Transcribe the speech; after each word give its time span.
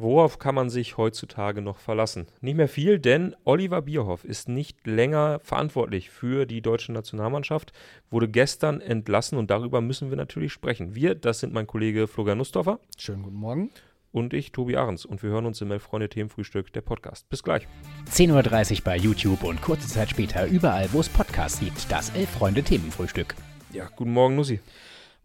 Worauf 0.00 0.38
kann 0.38 0.54
man 0.54 0.70
sich 0.70 0.96
heutzutage 0.96 1.60
noch 1.60 1.78
verlassen? 1.78 2.28
Nicht 2.40 2.56
mehr 2.56 2.68
viel, 2.68 3.00
denn 3.00 3.34
Oliver 3.44 3.82
Bierhoff 3.82 4.24
ist 4.24 4.48
nicht 4.48 4.86
länger 4.86 5.40
verantwortlich 5.42 6.08
für 6.08 6.46
die 6.46 6.62
deutsche 6.62 6.92
Nationalmannschaft, 6.92 7.72
wurde 8.08 8.28
gestern 8.28 8.80
entlassen 8.80 9.36
und 9.38 9.50
darüber 9.50 9.80
müssen 9.80 10.10
wir 10.10 10.16
natürlich 10.16 10.52
sprechen. 10.52 10.94
Wir, 10.94 11.16
das 11.16 11.40
sind 11.40 11.52
mein 11.52 11.66
Kollege 11.66 12.06
Florian 12.06 12.38
Nussdorfer. 12.38 12.78
Schönen 12.96 13.24
guten 13.24 13.36
Morgen. 13.38 13.70
Und 14.12 14.34
ich, 14.34 14.52
Tobi 14.52 14.76
Ahrens. 14.76 15.04
Und 15.04 15.24
wir 15.24 15.30
hören 15.30 15.46
uns 15.46 15.60
im 15.62 15.70
Elf-Freunde 15.72 16.08
Themenfrühstück, 16.08 16.72
der 16.72 16.80
Podcast. 16.80 17.28
Bis 17.28 17.42
gleich. 17.42 17.66
10.30 18.08 18.78
Uhr 18.78 18.84
bei 18.84 18.96
YouTube 18.96 19.42
und 19.42 19.60
kurze 19.60 19.88
Zeit 19.88 20.10
später 20.10 20.46
überall, 20.46 20.88
wo 20.92 21.00
es 21.00 21.08
Podcasts 21.08 21.58
gibt. 21.58 21.90
Das 21.90 22.10
Elf-Freunde 22.10 22.62
Themenfrühstück. 22.62 23.34
Ja, 23.72 23.88
guten 23.96 24.12
Morgen, 24.12 24.36
Nussi. 24.36 24.60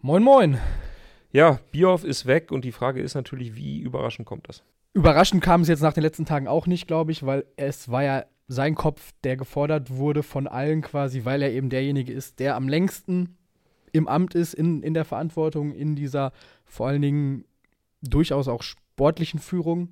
Moin, 0.01 0.23
moin. 0.23 0.57
Ja, 1.33 1.59
Bierhoff 1.71 2.03
ist 2.03 2.27
weg 2.27 2.51
und 2.51 2.63
die 2.63 2.71
Frage 2.71 3.01
ist 3.01 3.15
natürlich, 3.15 3.55
wie 3.55 3.79
überraschend 3.79 4.27
kommt 4.27 4.47
das? 4.47 4.63
Überraschend 4.93 5.43
kam 5.43 5.61
es 5.61 5.67
jetzt 5.67 5.81
nach 5.81 5.93
den 5.93 6.03
letzten 6.03 6.25
Tagen 6.25 6.47
auch 6.47 6.67
nicht, 6.67 6.87
glaube 6.87 7.11
ich, 7.11 7.25
weil 7.25 7.45
es 7.57 7.89
war 7.89 8.03
ja 8.03 8.25
sein 8.47 8.75
Kopf, 8.75 9.13
der 9.23 9.35
gefordert 9.35 9.89
wurde 9.89 10.21
von 10.21 10.47
allen 10.47 10.81
quasi, 10.81 11.25
weil 11.25 11.41
er 11.41 11.51
eben 11.51 11.69
derjenige 11.69 12.13
ist, 12.13 12.39
der 12.39 12.55
am 12.55 12.67
längsten 12.67 13.35
im 13.91 14.07
Amt 14.07 14.35
ist, 14.35 14.53
in, 14.53 14.83
in 14.83 14.93
der 14.93 15.05
Verantwortung, 15.05 15.73
in 15.73 15.95
dieser 15.95 16.33
vor 16.65 16.87
allen 16.87 17.01
Dingen 17.01 17.45
durchaus 18.03 18.47
auch 18.47 18.61
sportlichen 18.61 19.39
Führung. 19.39 19.89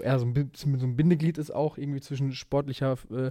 Er 0.00 0.18
so 0.18 0.26
ein 0.26 0.50
so 0.54 0.66
ein 0.66 0.96
Bindeglied 0.96 1.38
ist 1.38 1.52
auch 1.52 1.78
irgendwie 1.78 2.00
zwischen 2.00 2.32
sportlicher 2.32 2.96
äh, 3.10 3.30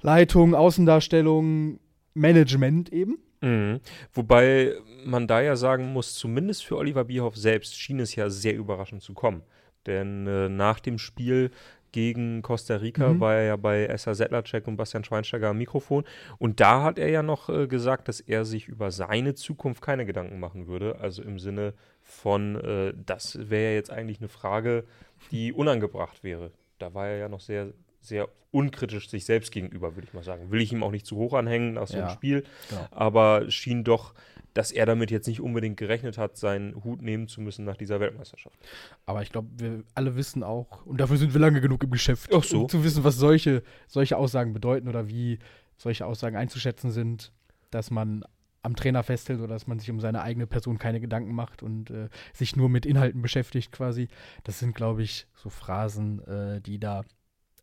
Leitung, 0.00 0.54
Außendarstellung, 0.56 1.78
Management 2.14 2.92
eben. 2.92 3.18
Mhm. 3.40 3.80
Wobei 4.12 4.74
man 5.04 5.26
da 5.26 5.40
ja 5.40 5.56
sagen 5.56 5.92
muss, 5.92 6.14
zumindest 6.14 6.64
für 6.64 6.76
Oliver 6.76 7.04
Bierhoff 7.04 7.36
selbst 7.36 7.78
schien 7.78 8.00
es 8.00 8.14
ja 8.14 8.30
sehr 8.30 8.56
überraschend 8.56 9.02
zu 9.02 9.14
kommen. 9.14 9.42
Denn 9.86 10.26
äh, 10.26 10.48
nach 10.48 10.80
dem 10.80 10.98
Spiel 10.98 11.50
gegen 11.92 12.42
Costa 12.42 12.76
Rica 12.76 13.08
mhm. 13.08 13.20
war 13.20 13.34
er 13.36 13.44
ja 13.44 13.56
bei 13.56 13.86
Essa 13.86 14.14
Sedlacek 14.14 14.66
und 14.66 14.76
Bastian 14.76 15.04
Schweinsteiger 15.04 15.48
am 15.48 15.58
Mikrofon. 15.58 16.04
Und 16.38 16.60
da 16.60 16.82
hat 16.82 16.98
er 16.98 17.08
ja 17.08 17.22
noch 17.22 17.48
äh, 17.48 17.66
gesagt, 17.66 18.08
dass 18.08 18.20
er 18.20 18.44
sich 18.44 18.68
über 18.68 18.90
seine 18.90 19.34
Zukunft 19.34 19.82
keine 19.82 20.04
Gedanken 20.04 20.40
machen 20.40 20.66
würde. 20.66 20.98
Also 21.00 21.22
im 21.22 21.38
Sinne 21.38 21.74
von, 22.02 22.56
äh, 22.56 22.92
das 22.94 23.38
wäre 23.50 23.70
ja 23.70 23.74
jetzt 23.76 23.90
eigentlich 23.90 24.20
eine 24.20 24.28
Frage, 24.28 24.84
die 25.30 25.52
unangebracht 25.52 26.22
wäre. 26.22 26.52
Da 26.78 26.94
war 26.94 27.08
er 27.08 27.16
ja 27.16 27.28
noch 27.28 27.40
sehr 27.40 27.72
sehr 28.00 28.28
unkritisch 28.50 29.08
sich 29.10 29.24
selbst 29.24 29.52
gegenüber, 29.52 29.94
würde 29.94 30.06
ich 30.06 30.14
mal 30.14 30.22
sagen. 30.22 30.50
Will 30.50 30.60
ich 30.60 30.72
ihm 30.72 30.82
auch 30.82 30.90
nicht 30.90 31.06
zu 31.06 31.16
hoch 31.16 31.34
anhängen 31.34 31.74
nach 31.74 31.86
so 31.86 31.94
einem 31.94 32.08
ja, 32.08 32.12
Spiel, 32.12 32.44
genau. 32.70 32.86
aber 32.90 33.50
schien 33.50 33.84
doch, 33.84 34.14
dass 34.54 34.72
er 34.72 34.86
damit 34.86 35.10
jetzt 35.10 35.28
nicht 35.28 35.40
unbedingt 35.40 35.76
gerechnet 35.76 36.18
hat, 36.18 36.36
seinen 36.36 36.82
Hut 36.82 37.02
nehmen 37.02 37.28
zu 37.28 37.40
müssen 37.40 37.64
nach 37.64 37.76
dieser 37.76 38.00
Weltmeisterschaft. 38.00 38.58
Aber 39.06 39.22
ich 39.22 39.30
glaube, 39.30 39.48
wir 39.56 39.84
alle 39.94 40.16
wissen 40.16 40.42
auch, 40.42 40.84
und 40.86 41.00
dafür 41.00 41.18
sind 41.18 41.34
wir 41.34 41.40
lange 41.40 41.60
genug 41.60 41.84
im 41.84 41.90
Geschäft, 41.90 42.30
so. 42.42 42.62
um 42.62 42.68
zu 42.68 42.82
wissen, 42.82 43.04
was 43.04 43.16
solche, 43.16 43.62
solche 43.86 44.16
Aussagen 44.16 44.52
bedeuten 44.54 44.88
oder 44.88 45.08
wie 45.08 45.38
solche 45.76 46.06
Aussagen 46.06 46.36
einzuschätzen 46.36 46.90
sind, 46.90 47.32
dass 47.70 47.90
man 47.90 48.24
am 48.62 48.74
Trainer 48.74 49.02
festhält 49.02 49.38
oder 49.38 49.48
dass 49.48 49.66
man 49.66 49.78
sich 49.78 49.90
um 49.90 50.00
seine 50.00 50.22
eigene 50.22 50.46
Person 50.46 50.78
keine 50.78 51.00
Gedanken 51.00 51.32
macht 51.32 51.62
und 51.62 51.90
äh, 51.90 52.08
sich 52.32 52.56
nur 52.56 52.68
mit 52.68 52.84
Inhalten 52.84 53.22
beschäftigt 53.22 53.70
quasi. 53.70 54.08
Das 54.44 54.58
sind, 54.58 54.74
glaube 54.74 55.02
ich, 55.02 55.26
so 55.36 55.50
Phrasen, 55.50 56.26
äh, 56.26 56.60
die 56.60 56.80
da 56.80 57.04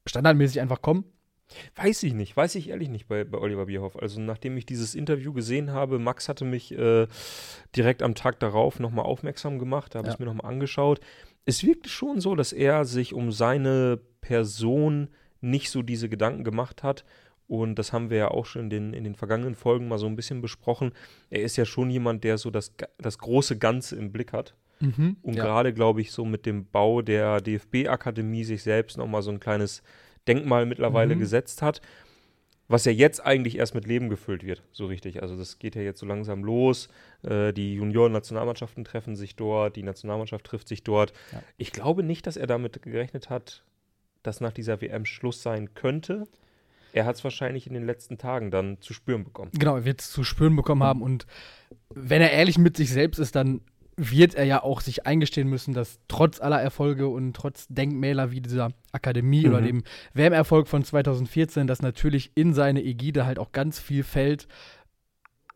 standardmäßig 0.05 0.61
einfach 0.61 0.81
kommen? 0.81 1.05
Weiß 1.75 2.01
ich 2.03 2.13
nicht, 2.13 2.35
weiß 2.35 2.55
ich 2.55 2.69
ehrlich 2.69 2.89
nicht 2.89 3.07
bei, 3.07 3.23
bei 3.23 3.37
Oliver 3.37 3.67
Bierhoff. 3.67 3.97
Also 3.97 4.19
nachdem 4.19 4.57
ich 4.57 4.65
dieses 4.65 4.95
Interview 4.95 5.31
gesehen 5.31 5.71
habe, 5.71 5.99
Max 5.99 6.27
hatte 6.27 6.43
mich 6.43 6.71
äh, 6.71 7.07
direkt 7.75 8.01
am 8.01 8.15
Tag 8.15 8.39
darauf 8.39 8.79
nochmal 8.79 9.05
aufmerksam 9.05 9.59
gemacht, 9.59 9.93
da 9.93 9.99
habe 9.99 10.07
ich 10.07 10.15
es 10.15 10.19
mir 10.19 10.25
nochmal 10.25 10.51
angeschaut. 10.51 10.99
Es 11.45 11.63
wirkte 11.63 11.89
schon 11.89 12.19
so, 12.19 12.35
dass 12.35 12.51
er 12.51 12.85
sich 12.85 13.13
um 13.13 13.31
seine 13.31 13.99
Person 14.21 15.09
nicht 15.41 15.69
so 15.69 15.83
diese 15.83 16.09
Gedanken 16.09 16.43
gemacht 16.43 16.81
hat. 16.81 17.05
Und 17.47 17.75
das 17.75 17.93
haben 17.93 18.09
wir 18.09 18.17
ja 18.17 18.27
auch 18.29 18.47
schon 18.47 18.63
in 18.63 18.69
den, 18.71 18.93
in 18.93 19.03
den 19.03 19.13
vergangenen 19.13 19.53
Folgen 19.53 19.87
mal 19.87 19.99
so 19.99 20.07
ein 20.07 20.15
bisschen 20.15 20.41
besprochen. 20.41 20.93
Er 21.29 21.43
ist 21.43 21.57
ja 21.57 21.65
schon 21.65 21.91
jemand, 21.91 22.23
der 22.23 22.39
so 22.39 22.49
das, 22.49 22.73
das 22.97 23.19
große 23.19 23.59
Ganze 23.59 23.95
im 23.97 24.11
Blick 24.11 24.33
hat. 24.33 24.55
Mhm, 24.79 25.17
und 25.21 25.35
ja. 25.35 25.43
gerade, 25.43 25.73
glaube 25.73 26.01
ich, 26.01 26.11
so 26.11 26.25
mit 26.25 26.45
dem 26.45 26.65
Bau 26.65 27.01
der 27.01 27.41
DFB-Akademie 27.41 28.43
sich 28.43 28.63
selbst 28.63 28.97
nochmal 28.97 29.21
so 29.21 29.31
ein 29.31 29.39
kleines 29.39 29.83
Denkmal 30.27 30.65
mittlerweile 30.65 31.15
mhm. 31.15 31.19
gesetzt 31.19 31.61
hat, 31.61 31.81
was 32.67 32.85
ja 32.85 32.91
jetzt 32.91 33.23
eigentlich 33.23 33.57
erst 33.57 33.75
mit 33.75 33.85
Leben 33.85 34.09
gefüllt 34.09 34.43
wird, 34.43 34.63
so 34.71 34.87
richtig. 34.87 35.21
Also 35.21 35.37
das 35.37 35.59
geht 35.59 35.75
ja 35.75 35.81
jetzt 35.81 35.99
so 35.99 36.05
langsam 36.05 36.43
los. 36.43 36.89
Äh, 37.21 37.53
die 37.53 37.75
Junioren-Nationalmannschaften 37.75 38.83
treffen 38.83 39.15
sich 39.15 39.35
dort, 39.35 39.75
die 39.75 39.83
Nationalmannschaft 39.83 40.45
trifft 40.45 40.67
sich 40.67 40.83
dort. 40.83 41.13
Ja. 41.31 41.43
Ich 41.57 41.71
glaube 41.71 42.01
nicht, 42.01 42.25
dass 42.25 42.37
er 42.37 42.47
damit 42.47 42.81
gerechnet 42.81 43.29
hat, 43.29 43.63
dass 44.23 44.41
nach 44.41 44.51
dieser 44.51 44.81
WM 44.81 45.05
Schluss 45.05 45.43
sein 45.43 45.75
könnte. 45.75 46.23
Er 46.91 47.05
hat 47.05 47.17
es 47.17 47.23
wahrscheinlich 47.23 47.67
in 47.67 47.73
den 47.73 47.85
letzten 47.85 48.17
Tagen 48.17 48.49
dann 48.51 48.81
zu 48.81 48.93
spüren 48.93 49.25
bekommen. 49.25 49.51
Genau, 49.53 49.75
er 49.75 49.85
wird 49.85 50.01
es 50.01 50.09
zu 50.11 50.23
spüren 50.23 50.55
bekommen 50.55 50.81
haben. 50.81 51.01
Und 51.01 51.27
wenn 51.89 52.21
er 52.21 52.31
ehrlich 52.31 52.57
mit 52.57 52.77
sich 52.77 52.89
selbst 52.89 53.19
ist, 53.19 53.35
dann 53.35 53.61
wird 53.97 54.35
er 54.35 54.43
ja 54.43 54.61
auch 54.63 54.81
sich 54.81 55.05
eingestehen 55.05 55.47
müssen, 55.47 55.73
dass 55.73 55.99
trotz 56.07 56.41
aller 56.41 56.61
Erfolge 56.61 57.07
und 57.07 57.33
trotz 57.33 57.67
Denkmäler 57.67 58.31
wie 58.31 58.41
dieser 58.41 58.71
Akademie 58.91 59.45
mhm. 59.45 59.49
oder 59.49 59.61
dem 59.61 59.83
WM-Erfolg 60.13 60.67
von 60.67 60.83
2014, 60.83 61.67
dass 61.67 61.81
natürlich 61.81 62.31
in 62.35 62.53
seine 62.53 62.83
Ägide 62.83 63.25
halt 63.25 63.39
auch 63.39 63.51
ganz 63.51 63.79
viel 63.79 64.03
fällt. 64.03 64.47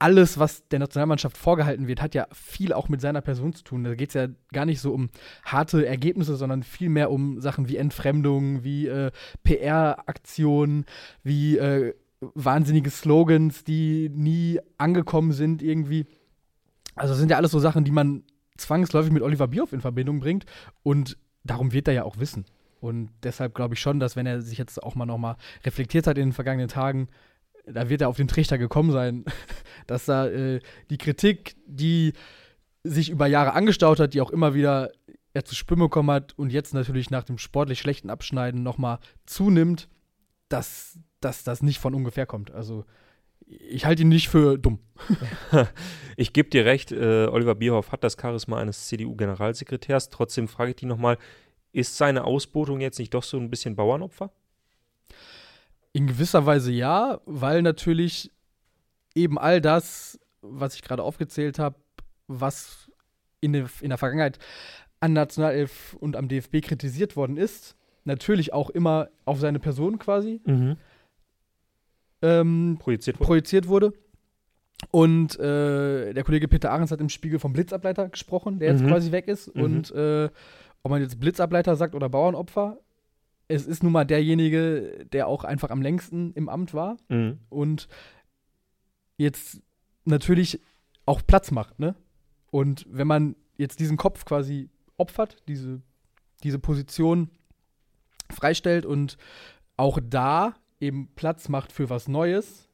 Alles, 0.02 0.40
was 0.40 0.66
der 0.70 0.80
Nationalmannschaft 0.80 1.38
vorgehalten 1.38 1.88
wird, 1.88 2.02
hat 2.02 2.16
ja 2.16 2.28
viel 2.32 2.72
auch 2.72 2.88
mit 2.88 3.02
seiner 3.02 3.20
Person 3.20 3.52
zu 3.52 3.66
tun. 3.66 3.84
Da 3.84 3.96
geht 3.96 4.10
es 4.10 4.14
ja 4.14 4.28
gar 4.54 4.66
nicht 4.66 4.80
so 4.80 4.94
um 4.94 5.10
harte 5.44 5.86
Ergebnisse, 5.86 6.38
sondern 6.38 6.64
vielmehr 6.64 7.12
um 7.12 7.42
Sachen 7.42 7.68
wie 7.68 7.76
Entfremdung, 7.76 8.64
wie 8.64 8.88
äh, 8.88 9.12
PR-Aktionen, 9.44 10.86
wie 11.24 11.58
äh, 11.58 11.94
wahnsinnige 12.22 12.90
Slogans, 12.90 13.66
die 13.66 14.10
nie 14.10 14.60
angekommen 14.78 15.34
sind 15.34 15.62
irgendwie. 15.62 16.06
Also 16.96 17.14
das 17.14 17.20
sind 17.20 17.32
ja 17.32 17.38
alles 17.38 17.52
so 17.52 17.60
Sachen, 17.60 17.84
die 17.84 17.92
man 17.92 18.24
zwangsläufig 18.60 19.12
mit 19.12 19.24
Oliver 19.24 19.48
Bierhoff 19.48 19.74
in 19.74 19.82
Verbindung 19.82 20.20
bringt. 20.20 20.46
Und 20.84 21.18
darum 21.44 21.72
wird 21.72 21.88
er 21.88 21.94
ja 21.94 22.04
auch 22.04 22.20
wissen. 22.20 22.46
Und 22.80 23.10
deshalb 23.24 23.56
glaube 23.56 23.74
ich 23.74 23.82
schon, 23.82 24.00
dass 24.00 24.16
wenn 24.16 24.26
er 24.26 24.42
sich 24.42 24.58
jetzt 24.58 24.82
auch 24.82 24.96
mal 24.96 25.06
nochmal 25.06 25.36
reflektiert 25.66 26.08
hat 26.08 26.18
in 26.18 26.28
den 26.28 26.34
vergangenen 26.34 26.70
Tagen, 26.70 27.10
da 27.66 27.90
wird 27.90 28.02
er 28.02 28.10
auf 28.10 28.18
den 28.18 28.28
Trichter 28.28 28.58
gekommen 28.58 28.92
sein, 28.92 29.26
dass 29.88 30.06
da 30.06 30.28
äh, 30.28 30.60
die 30.90 30.98
Kritik, 30.98 31.56
die 31.66 32.14
sich 32.84 33.10
über 33.10 33.28
Jahre 33.28 33.54
angestaut 33.54 34.00
hat, 34.00 34.14
die 34.14 34.22
auch 34.22 34.32
immer 34.32 34.54
wieder 34.54 34.92
er 35.34 35.46
zu 35.46 35.56
spüren 35.56 35.80
bekommen 35.80 36.10
hat 36.10 36.38
und 36.38 36.52
jetzt 36.52 36.74
natürlich 36.74 37.12
nach 37.12 37.24
dem 37.24 37.38
sportlich 37.38 37.80
schlechten 37.80 38.10
Abschneiden 38.10 38.64
nochmal 38.64 39.00
zunimmt, 39.26 39.88
dass, 40.48 40.98
dass 41.20 41.44
das 41.44 41.62
nicht 41.62 41.80
von 41.80 41.94
ungefähr 41.94 42.26
kommt. 42.26 42.52
Also 42.52 42.86
ich 43.50 43.86
halte 43.86 44.04
ihn 44.04 44.10
nicht 44.10 44.30
für 44.30 44.58
dumm. 44.58 44.80
ich 46.18 46.34
gebe 46.34 46.50
dir 46.50 46.66
recht, 46.66 46.92
äh, 46.92 47.28
Oliver 47.28 47.56
Bierhoff 47.56 47.92
hat 47.92 48.04
das 48.04 48.16
Charisma 48.20 48.60
eines 48.60 48.88
CDU-Generalsekretärs. 48.88 50.10
Trotzdem 50.10 50.48
frage 50.48 50.72
ich 50.72 50.76
dich 50.78 50.88
nochmal, 50.88 51.18
ist 51.72 51.98
seine 51.98 52.24
Ausbotung 52.26 52.80
jetzt 52.80 53.00
nicht 53.00 53.14
doch 53.14 53.24
so 53.24 53.38
ein 53.38 53.50
bisschen 53.50 53.76
Bauernopfer? 53.76 54.32
In 55.94 56.08
gewisser 56.08 56.46
Weise 56.46 56.72
ja, 56.72 57.22
weil 57.26 57.62
natürlich 57.64 58.32
eben 59.16 59.40
all 59.40 59.62
das, 59.62 60.20
was 60.42 60.76
ich 60.76 60.84
gerade 60.84 61.04
aufgezählt 61.04 61.58
habe, 61.58 61.76
was 62.28 62.92
in, 63.42 63.54
de, 63.54 63.66
in 63.82 63.90
der 63.90 63.98
Vergangenheit 63.98 64.38
an 65.00 65.14
Nationalelf 65.14 65.96
und 65.96 66.16
am 66.16 66.28
DFB 66.28 66.62
kritisiert 66.62 67.16
worden 67.16 67.38
ist, 67.38 67.76
natürlich 68.04 68.54
auch 68.54 68.70
immer 68.70 69.10
auf 69.26 69.40
seine 69.40 69.60
Person 69.60 69.98
quasi. 69.98 70.42
Mhm 70.46 70.78
ähm, 72.22 72.78
projiziert, 72.80 73.20
wurde. 73.20 73.28
projiziert 73.28 73.68
wurde. 73.68 73.94
Und 74.92 75.38
äh, 75.40 76.14
der 76.14 76.24
Kollege 76.24 76.48
Peter 76.48 76.72
Ahrens 76.72 76.92
hat 76.92 77.02
im 77.02 77.10
Spiegel 77.10 77.40
vom 77.40 77.54
Blitzableiter 77.54 78.10
gesprochen, 78.10 78.60
der 78.60 78.72
jetzt 78.72 78.84
mhm. 78.84 78.88
quasi 78.88 79.12
weg 79.12 79.28
ist. 79.28 79.54
Mhm. 79.56 79.62
Und 79.62 79.92
äh, 79.92 80.30
ob 80.84 80.92
man 80.92 81.02
jetzt 81.02 81.20
Blitzableiter 81.20 81.76
sagt 81.76 81.96
oder 81.96 82.10
Bauernopfer, 82.10 82.80
es 83.50 83.66
ist 83.66 83.84
nun 83.84 83.92
mal 83.92 84.06
derjenige, 84.06 85.06
der 85.12 85.28
auch 85.28 85.44
einfach 85.44 85.70
am 85.72 85.82
längsten 85.82 86.32
im 86.34 86.50
Amt 86.50 86.74
war 86.74 86.98
mhm. 87.10 87.40
und 87.50 87.88
jetzt 89.18 89.62
natürlich 90.06 90.62
auch 91.06 91.22
Platz 91.26 91.52
macht, 91.52 91.80
ne? 91.80 91.96
Und 92.52 92.86
wenn 92.90 93.08
man 93.08 93.36
jetzt 93.58 93.80
diesen 93.80 93.98
Kopf 93.98 94.26
quasi 94.26 94.70
opfert, 94.98 95.38
diese, 95.48 95.82
diese 96.44 96.60
Position 96.60 97.30
freistellt 98.32 98.86
und 98.86 99.18
auch 99.78 100.00
da 100.02 100.56
eben 100.80 101.10
Platz 101.16 101.50
macht 101.50 101.72
für 101.72 101.90
was 101.90 102.08
Neues. 102.08 102.70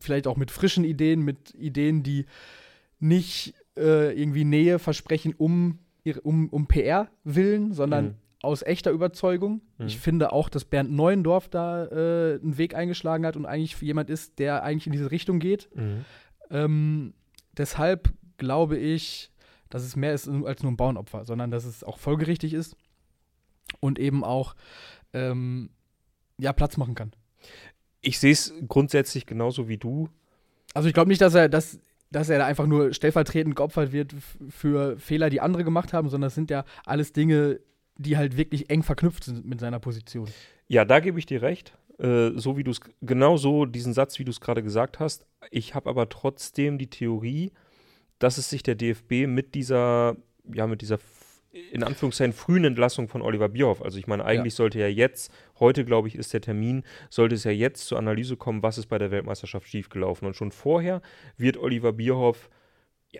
Vielleicht 0.00 0.26
auch 0.26 0.36
mit 0.36 0.50
frischen 0.50 0.84
Ideen, 0.84 1.22
mit 1.22 1.54
Ideen, 1.54 2.02
die 2.02 2.26
nicht 3.00 3.54
äh, 3.76 4.18
irgendwie 4.20 4.44
Nähe 4.44 4.78
versprechen 4.78 5.34
um, 5.36 5.78
um, 6.22 6.48
um 6.48 6.66
PR 6.66 7.08
willen, 7.24 7.72
sondern 7.72 8.04
mhm. 8.04 8.14
aus 8.42 8.62
echter 8.62 8.90
Überzeugung. 8.90 9.62
Mhm. 9.78 9.86
Ich 9.86 9.98
finde 9.98 10.32
auch, 10.32 10.48
dass 10.48 10.64
Bernd 10.64 10.90
Neuendorf 10.90 11.48
da 11.48 11.86
äh, 11.86 12.40
einen 12.40 12.58
Weg 12.58 12.74
eingeschlagen 12.74 13.24
hat 13.24 13.36
und 13.36 13.46
eigentlich 13.46 13.80
jemand 13.80 14.10
ist, 14.10 14.38
der 14.38 14.62
eigentlich 14.62 14.86
in 14.86 14.92
diese 14.92 15.10
Richtung 15.10 15.38
geht. 15.38 15.68
Mhm. 15.74 16.04
Ähm, 16.50 17.14
deshalb 17.56 18.12
glaube 18.36 18.76
ich, 18.76 19.30
dass 19.70 19.82
es 19.82 19.96
mehr 19.96 20.14
ist 20.14 20.28
als 20.28 20.62
nur 20.62 20.72
ein 20.72 20.76
Bauernopfer, 20.76 21.24
sondern 21.24 21.50
dass 21.50 21.64
es 21.64 21.84
auch 21.84 21.98
folgerichtig 21.98 22.54
ist 22.54 22.76
und 23.80 23.98
eben 23.98 24.24
auch 24.24 24.54
ähm, 25.12 25.70
ja, 26.38 26.52
Platz 26.52 26.76
machen 26.76 26.94
kann. 26.94 27.12
Ich 28.00 28.18
sehe 28.18 28.32
es 28.32 28.52
grundsätzlich 28.66 29.26
genauso 29.26 29.68
wie 29.68 29.76
du. 29.76 30.08
Also 30.74 30.88
ich 30.88 30.94
glaube 30.94 31.08
nicht, 31.08 31.20
dass 31.20 31.34
er, 31.34 31.48
dass, 31.48 31.80
dass 32.10 32.28
er 32.28 32.38
da 32.38 32.46
einfach 32.46 32.66
nur 32.66 32.92
stellvertretend 32.92 33.56
geopfert 33.56 33.92
wird 33.92 34.14
für 34.48 34.98
Fehler, 34.98 35.30
die 35.30 35.40
andere 35.40 35.64
gemacht 35.64 35.92
haben, 35.92 36.08
sondern 36.08 36.28
es 36.28 36.34
sind 36.34 36.50
ja 36.50 36.64
alles 36.84 37.12
Dinge, 37.12 37.60
die 37.96 38.16
halt 38.16 38.36
wirklich 38.36 38.70
eng 38.70 38.82
verknüpft 38.82 39.24
sind 39.24 39.44
mit 39.44 39.60
seiner 39.60 39.80
Position. 39.80 40.28
Ja, 40.68 40.84
da 40.84 41.00
gebe 41.00 41.18
ich 41.18 41.26
dir 41.26 41.42
recht. 41.42 41.76
Äh, 41.98 42.30
so 42.36 42.56
wie 42.56 42.62
du 42.62 42.70
es, 42.70 42.80
genau 43.02 43.36
so 43.36 43.66
diesen 43.66 43.92
Satz, 43.92 44.18
wie 44.18 44.24
du 44.24 44.30
es 44.30 44.40
gerade 44.40 44.62
gesagt 44.62 45.00
hast. 45.00 45.26
Ich 45.50 45.74
habe 45.74 45.90
aber 45.90 46.08
trotzdem 46.08 46.78
die 46.78 46.90
Theorie, 46.90 47.50
dass 48.20 48.38
es 48.38 48.48
sich 48.50 48.62
der 48.62 48.76
DFB 48.76 49.26
mit 49.26 49.54
dieser, 49.54 50.16
ja, 50.52 50.66
mit 50.66 50.80
dieser 50.80 50.98
in 51.50 51.82
Anführungszeichen 51.82 52.32
frühen 52.32 52.64
Entlassung 52.64 53.08
von 53.08 53.22
Oliver 53.22 53.48
Bierhoff. 53.48 53.82
Also 53.82 53.98
ich 53.98 54.06
meine, 54.06 54.24
eigentlich 54.24 54.52
ja. 54.54 54.56
sollte 54.56 54.78
ja 54.78 54.88
jetzt, 54.88 55.32
heute 55.58 55.84
glaube 55.84 56.08
ich 56.08 56.14
ist 56.14 56.32
der 56.32 56.40
Termin, 56.40 56.84
sollte 57.10 57.34
es 57.34 57.44
ja 57.44 57.50
jetzt 57.50 57.86
zur 57.86 57.98
Analyse 57.98 58.36
kommen, 58.36 58.62
was 58.62 58.78
ist 58.78 58.86
bei 58.86 58.98
der 58.98 59.10
Weltmeisterschaft 59.10 59.66
schiefgelaufen. 59.66 60.26
Und 60.26 60.34
schon 60.34 60.52
vorher 60.52 61.00
wird 61.36 61.56
Oliver 61.56 61.92
Bierhoff 61.92 62.50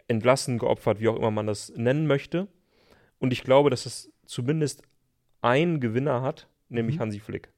entlassen, 0.06 0.58
geopfert, 0.58 1.00
wie 1.00 1.08
auch 1.08 1.16
immer 1.16 1.30
man 1.30 1.46
das 1.46 1.72
nennen 1.74 2.06
möchte. 2.06 2.48
Und 3.18 3.32
ich 3.32 3.42
glaube, 3.42 3.70
dass 3.70 3.86
es 3.86 4.12
zumindest 4.26 4.82
einen 5.40 5.80
Gewinner 5.80 6.22
hat, 6.22 6.48
nämlich 6.68 6.96
mhm. 6.96 7.00
Hansi 7.00 7.20
Flick. 7.20 7.50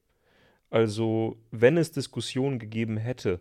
Also, 0.70 1.36
wenn 1.50 1.76
es 1.76 1.90
Diskussionen 1.90 2.60
gegeben 2.60 2.96
hätte, 2.96 3.40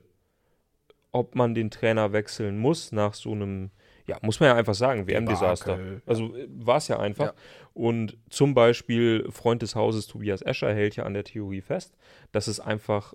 ob 1.12 1.36
man 1.36 1.54
den 1.54 1.70
Trainer 1.70 2.12
wechseln 2.12 2.58
muss 2.58 2.92
nach 2.92 3.14
so 3.14 3.32
einem, 3.32 3.70
ja, 4.10 4.18
muss 4.22 4.40
man 4.40 4.50
ja 4.50 4.56
einfach 4.56 4.74
sagen, 4.74 5.08
WM-Desaster. 5.08 5.80
Also 6.06 6.36
äh, 6.36 6.48
war 6.50 6.78
es 6.78 6.88
ja 6.88 7.00
einfach. 7.00 7.28
Ja. 7.28 7.34
Und 7.74 8.18
zum 8.30 8.54
Beispiel 8.54 9.28
Freund 9.30 9.62
des 9.62 9.76
Hauses 9.76 10.08
Tobias 10.08 10.42
Escher 10.42 10.74
hält 10.74 10.96
ja 10.96 11.04
an 11.04 11.14
der 11.14 11.24
Theorie 11.24 11.62
fest, 11.62 11.96
dass 12.32 12.48
es 12.48 12.60
einfach 12.60 13.14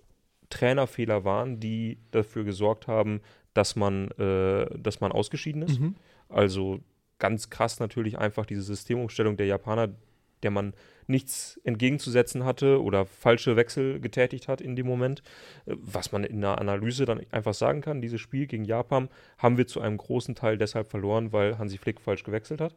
Trainerfehler 0.50 1.25
waren, 1.25 1.61
die 1.61 1.99
dafür 2.11 2.44
gesorgt 2.44 2.87
haben, 2.87 3.20
dass 3.55 3.76
man, 3.76 4.11
äh, 4.12 4.67
dass 4.79 5.00
man 5.00 5.12
ausgeschieden 5.12 5.62
ist. 5.62 5.81
Mhm. 5.81 5.96
Also 6.29 6.81
ganz 7.19 7.50
krass 7.50 7.81
natürlich 7.81 8.19
einfach 8.19 8.46
diese 8.46 8.62
Systemumstellung 8.62 9.37
der 9.37 9.46
Japaner, 9.46 9.88
der 10.44 10.52
man 10.52 10.75
nichts 11.06 11.61
entgegenzusetzen 11.64 12.44
hatte 12.44 12.82
oder 12.82 13.06
falsche 13.06 13.56
Wechsel 13.56 14.00
getätigt 14.00 14.49
hat 14.49 14.61
in 14.61 14.76
dem 14.76 14.87
Moment. 14.87 15.23
Äh, 15.67 15.75
was 15.76 16.12
man 16.12 16.25
in 16.25 16.41
der 16.41 16.58
Analyse 16.58 17.05
dann 17.05 17.20
einfach 17.31 17.55
sagen 17.55 17.81
kann, 17.81 18.00
dieses 18.00 18.20
Spiel 18.20 18.46
gegen 18.46 18.64
Japan 18.64 19.08
haben 19.38 19.58
wir 19.58 19.67
zu 19.67 19.81
einem 19.81 19.96
großen 19.96 20.35
Teil 20.35 20.58
deshalb 20.58 20.88
verloren, 20.88 21.32
weil 21.32 21.58
Hansi 21.58 21.79
Flick 21.79 22.00
falsch 22.00 22.23
gewechselt 22.23 22.61
hat. 22.61 22.75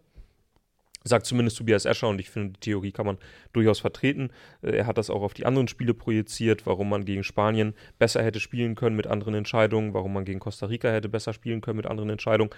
Sagt 1.03 1.25
zumindest 1.25 1.57
Tobias 1.57 1.85
Escher 1.85 2.09
und 2.09 2.19
ich 2.19 2.29
finde, 2.29 2.53
die 2.53 2.59
Theorie 2.59 2.91
kann 2.91 3.05
man 3.05 3.17
durchaus 3.53 3.79
vertreten. 3.79 4.31
Äh, 4.61 4.77
er 4.77 4.87
hat 4.87 4.97
das 4.97 5.09
auch 5.09 5.21
auf 5.21 5.33
die 5.33 5.45
anderen 5.45 5.67
Spiele 5.67 5.93
projiziert, 5.93 6.65
warum 6.65 6.89
man 6.89 7.05
gegen 7.05 7.23
Spanien 7.23 7.73
besser 7.99 8.23
hätte 8.23 8.39
spielen 8.39 8.75
können 8.75 8.95
mit 8.95 9.07
anderen 9.07 9.35
Entscheidungen, 9.35 9.93
warum 9.93 10.13
man 10.13 10.25
gegen 10.25 10.39
Costa 10.39 10.65
Rica 10.65 10.89
hätte 10.89 11.09
besser 11.09 11.33
spielen 11.33 11.61
können 11.61 11.77
mit 11.77 11.85
anderen 11.85 12.09
Entscheidungen. 12.09 12.51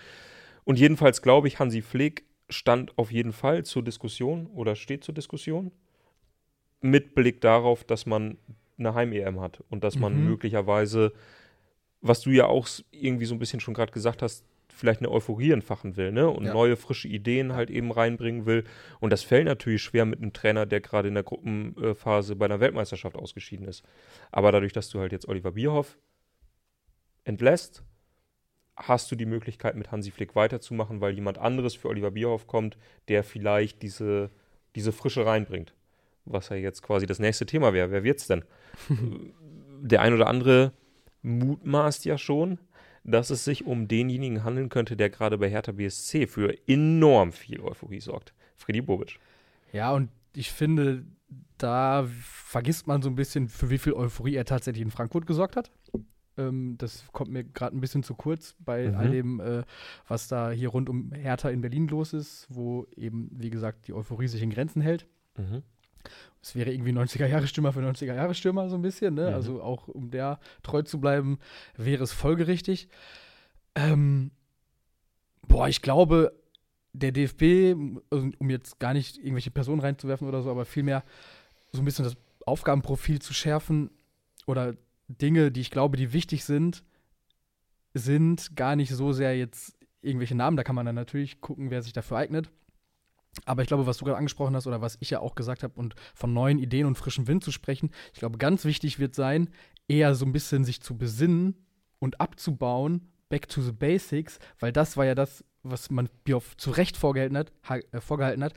Und 0.64 0.80
jedenfalls 0.80 1.22
glaube 1.22 1.48
ich, 1.48 1.60
Hansi 1.60 1.82
Flick 1.82 2.26
stand 2.50 2.98
auf 2.98 3.12
jeden 3.12 3.34
Fall 3.34 3.64
zur 3.64 3.84
Diskussion 3.84 4.48
oder 4.48 4.76
steht 4.76 5.04
zur 5.04 5.14
Diskussion 5.14 5.72
mit 6.82 7.16
Blick 7.16 7.42
darauf, 7.42 7.84
dass 7.84 8.06
man 8.06 8.38
eine 8.78 8.94
Heim-EM 8.94 9.40
hat 9.42 9.64
und 9.70 9.84
dass 9.84 9.98
man 9.98 10.18
mhm. 10.18 10.30
möglicherweise, 10.30 11.14
was 12.02 12.22
du 12.22 12.30
ja 12.32 12.46
auch 12.46 12.68
irgendwie 12.92 13.26
so 13.26 13.36
ein 13.36 13.40
bisschen 13.40 13.60
schon 13.60 13.74
gerade 13.74 13.92
gesagt 13.92 14.22
hast, 14.22 14.46
vielleicht 14.70 15.02
eine 15.02 15.12
Euphorie 15.12 15.52
entfachen 15.52 15.98
will, 15.98 16.12
ne? 16.12 16.30
Und 16.30 16.46
ja. 16.46 16.54
neue, 16.54 16.78
frische 16.78 17.08
Ideen 17.08 17.54
halt 17.54 17.70
eben 17.70 17.92
reinbringen 17.92 18.46
will. 18.46 18.64
Und 19.00 19.12
das 19.12 19.24
fällt 19.24 19.46
natürlich 19.46 19.84
schwer 19.84 20.06
mit 20.06 20.22
einem 20.22 20.32
Trainer, 20.32 20.66
der 20.66 20.80
gerade 20.80 21.10
in 21.10 21.16
der 21.16 21.24
Gruppenphase 21.24 22.36
bei 22.36 22.46
einer 22.46 22.62
Weltmeisterschaft 22.62 23.18
ausgeschieden 23.18 23.68
ist. 23.68 23.84
Aber 24.32 24.52
dadurch, 24.52 24.72
dass 24.72 24.90
du 24.90 25.00
halt 25.00 25.12
jetzt 25.12 25.28
Oliver 25.28 25.52
Bierhoff 25.52 25.98
entlässt, 27.26 27.84
hast 28.80 29.12
du 29.12 29.16
die 29.16 29.26
Möglichkeit, 29.26 29.76
mit 29.76 29.92
Hansi 29.92 30.12
Flick 30.12 30.36
weiterzumachen, 30.36 31.02
weil 31.02 31.14
jemand 31.14 31.38
anderes 31.38 31.76
für 31.76 31.90
Oliver 31.90 32.12
Bierhoff 32.12 32.48
kommt, 32.48 32.78
der 33.08 33.24
vielleicht 33.24 33.82
diese, 33.82 34.30
diese 34.76 34.92
Frische 34.92 35.26
reinbringt. 35.26 35.74
Was 36.26 36.50
ja 36.50 36.56
jetzt 36.56 36.82
quasi 36.82 37.06
das 37.06 37.20
nächste 37.20 37.46
Thema 37.46 37.74
wäre. 37.74 37.92
Wer 37.92 38.04
wird's 38.04 38.28
denn? 38.28 38.44
der 39.82 40.02
ein 40.02 40.14
oder 40.14 40.28
andere 40.28 40.74
mutmaßt 41.22 42.06
ja 42.06 42.18
schon, 42.18 42.60
dass 43.04 43.30
es 43.30 43.44
sich 43.44 43.66
um 43.66 43.88
denjenigen 43.88 44.44
handeln 44.44 44.70
könnte, 44.70 44.96
der 44.96 45.10
gerade 45.10 45.38
bei 45.38 45.50
Hertha 45.50 45.72
BSC 45.72 46.28
für 46.28 46.56
enorm 46.68 47.32
viel 47.32 47.60
Euphorie 47.62 48.02
sorgt. 48.02 48.34
Freddy 48.56 48.82
Bobic. 48.82 49.20
Ja, 49.72 49.92
und 49.92 50.10
ich 50.36 50.52
finde, 50.52 51.06
da 51.58 52.08
vergisst 52.22 52.88
man 52.88 53.02
so 53.02 53.10
ein 53.10 53.16
bisschen, 53.16 53.50
für 53.50 53.70
wie 53.70 53.78
viel 53.78 53.94
Euphorie 53.94 54.36
er 54.36 54.46
tatsächlich 54.46 54.84
in 54.84 54.92
Frankfurt 54.92 55.26
gesorgt 55.26 55.56
hat. 55.56 55.72
Ähm, 56.40 56.76
das 56.78 57.06
kommt 57.12 57.32
mir 57.32 57.44
gerade 57.44 57.76
ein 57.76 57.82
bisschen 57.82 58.04
zu 58.04 58.16
kurz 58.16 58.56
bei 58.60 58.88
mhm. 58.88 58.96
all 58.96 59.12
dem, 59.12 59.40
äh, 59.40 59.64
was 60.08 60.28
da 60.28 60.52
hier 60.52 60.70
rund 60.70 60.90
um 60.90 61.12
Hertha 61.12 61.50
in 61.50 61.62
Berlin 61.62 61.88
los 61.88 62.14
ist, 62.14 62.48
wo 62.50 62.88
eben, 62.96 63.30
wie 63.32 63.50
gesagt, 63.50 63.88
die 63.88 63.94
Euphorie 63.94 64.28
sich 64.28 64.42
in 64.42 64.50
Grenzen 64.50 64.82
hält. 64.82 65.06
Mhm. 65.38 65.64
Es 66.42 66.56
wäre 66.56 66.72
irgendwie 66.72 66.92
90er-Jahre-Stürmer 66.92 67.74
für 67.74 67.82
90er-Jahre-Stürmer 67.82 68.70
so 68.70 68.76
ein 68.76 68.82
bisschen, 68.82 69.16
ne? 69.16 69.30
Mhm. 69.30 69.36
Also 69.36 69.62
auch 69.62 69.90
um 69.90 70.10
der 70.10 70.40
treu 70.64 70.82
zu 70.82 71.02
bleiben, 71.02 71.40
wäre 71.76 72.04
es 72.04 72.14
folgerichtig. 72.14 72.88
Ähm, 73.76 74.32
boah, 75.48 75.68
ich 75.68 75.82
glaube, 75.82 76.32
der 76.94 77.12
DFB, 77.12 77.76
um 78.10 78.50
jetzt 78.50 78.80
gar 78.80 78.94
nicht 78.94 79.18
irgendwelche 79.18 79.52
Personen 79.52 79.82
reinzuwerfen 79.82 80.28
oder 80.28 80.42
so, 80.42 80.50
aber 80.50 80.66
vielmehr 80.66 81.04
so 81.72 81.82
ein 81.82 81.86
bisschen 81.86 82.06
das 82.06 82.16
Aufgabenprofil 82.46 83.22
zu 83.22 83.34
schärfen 83.34 83.92
oder 84.48 84.76
Dinge, 85.10 85.52
die 85.52 85.62
ich 85.62 85.72
glaube, 85.72 85.98
die 85.98 86.14
wichtig 86.14 86.46
sind, 86.46 86.84
sind 87.94 88.56
gar 88.56 88.76
nicht 88.76 88.92
so 88.92 89.12
sehr 89.12 89.36
jetzt 89.38 89.76
irgendwelche 90.02 90.36
Namen. 90.36 90.56
Da 90.56 90.64
kann 90.64 90.76
man 90.76 90.86
dann 90.86 90.96
natürlich 90.96 91.42
gucken, 91.42 91.72
wer 91.72 91.82
sich 91.82 91.94
dafür 91.94 92.18
eignet. 92.18 92.50
Aber 93.46 93.62
ich 93.62 93.68
glaube, 93.68 93.86
was 93.86 93.98
du 93.98 94.06
gerade 94.06 94.18
angesprochen 94.18 94.56
hast 94.56 94.68
oder 94.68 94.82
was 94.82 94.98
ich 95.00 95.10
ja 95.10 95.20
auch 95.20 95.36
gesagt 95.36 95.64
habe 95.64 95.80
und 95.80 95.96
von 96.14 96.34
neuen 96.34 96.60
Ideen 96.60 96.86
und 96.86 96.98
frischem 96.98 97.28
Wind 97.28 97.44
zu 97.44 97.52
sprechen, 97.52 97.92
ich 98.14 98.20
glaube, 98.20 98.38
ganz 98.38 98.66
wichtig 98.66 99.00
wird 99.00 99.16
sein, 99.16 99.50
eher 99.88 100.16
so 100.16 100.26
ein 100.26 100.32
bisschen 100.32 100.64
sich 100.64 100.82
zu 100.82 100.98
besinnen 100.98 101.56
und 102.00 102.22
abzubauen, 102.22 103.08
back 103.30 103.48
to 103.48 103.62
the 103.62 103.72
basics, 103.72 104.40
weil 104.60 104.72
das 104.72 104.98
war 104.98 105.06
ja 105.06 105.16
das, 105.16 105.44
was 105.64 105.92
man 105.92 106.10
Bioff 106.24 106.58
zu 106.58 106.72
Recht 106.72 106.98
vorgehalten 106.98 107.38
hat, 107.38 107.52
äh, 107.92 108.02
vorgehalten 108.02 108.44
hat 108.44 108.54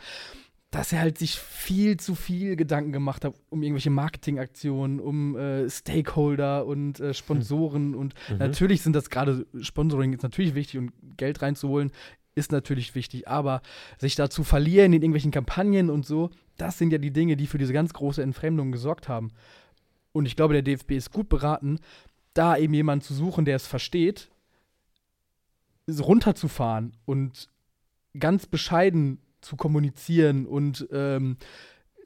dass 0.72 0.90
er 0.92 1.00
halt 1.00 1.18
sich 1.18 1.38
viel 1.38 1.98
zu 1.98 2.14
viel 2.14 2.56
Gedanken 2.56 2.92
gemacht 2.92 3.26
hat 3.26 3.34
um 3.50 3.62
irgendwelche 3.62 3.90
Marketingaktionen, 3.90 5.00
um 5.00 5.36
äh, 5.36 5.68
Stakeholder 5.68 6.66
und 6.66 6.98
äh, 6.98 7.12
Sponsoren. 7.12 7.90
Mhm. 7.90 7.96
Und 7.98 8.14
natürlich 8.38 8.82
sind 8.82 8.96
das 8.96 9.10
gerade 9.10 9.46
Sponsoring 9.60 10.14
ist 10.14 10.22
natürlich 10.22 10.54
wichtig 10.54 10.78
und 10.78 10.92
Geld 11.16 11.42
reinzuholen 11.42 11.92
ist 12.34 12.50
natürlich 12.50 12.94
wichtig, 12.94 13.28
aber 13.28 13.60
sich 13.98 14.14
da 14.14 14.30
zu 14.30 14.42
verlieren 14.42 14.94
in 14.94 15.02
irgendwelchen 15.02 15.32
Kampagnen 15.32 15.90
und 15.90 16.06
so, 16.06 16.30
das 16.56 16.78
sind 16.78 16.90
ja 16.90 16.96
die 16.96 17.12
Dinge, 17.12 17.36
die 17.36 17.46
für 17.46 17.58
diese 17.58 17.74
ganz 17.74 17.92
große 17.92 18.22
Entfremdung 18.22 18.72
gesorgt 18.72 19.06
haben. 19.06 19.32
Und 20.12 20.24
ich 20.24 20.34
glaube, 20.34 20.54
der 20.54 20.62
DFB 20.62 20.92
ist 20.92 21.12
gut 21.12 21.28
beraten, 21.28 21.78
da 22.32 22.56
eben 22.56 22.72
jemanden 22.72 23.04
zu 23.04 23.12
suchen, 23.12 23.44
der 23.44 23.56
es 23.56 23.66
versteht, 23.66 24.30
runterzufahren 25.86 26.96
und 27.04 27.50
ganz 28.18 28.46
bescheiden 28.46 29.18
zu 29.42 29.56
kommunizieren 29.56 30.46
und 30.46 30.88
ähm, 30.92 31.36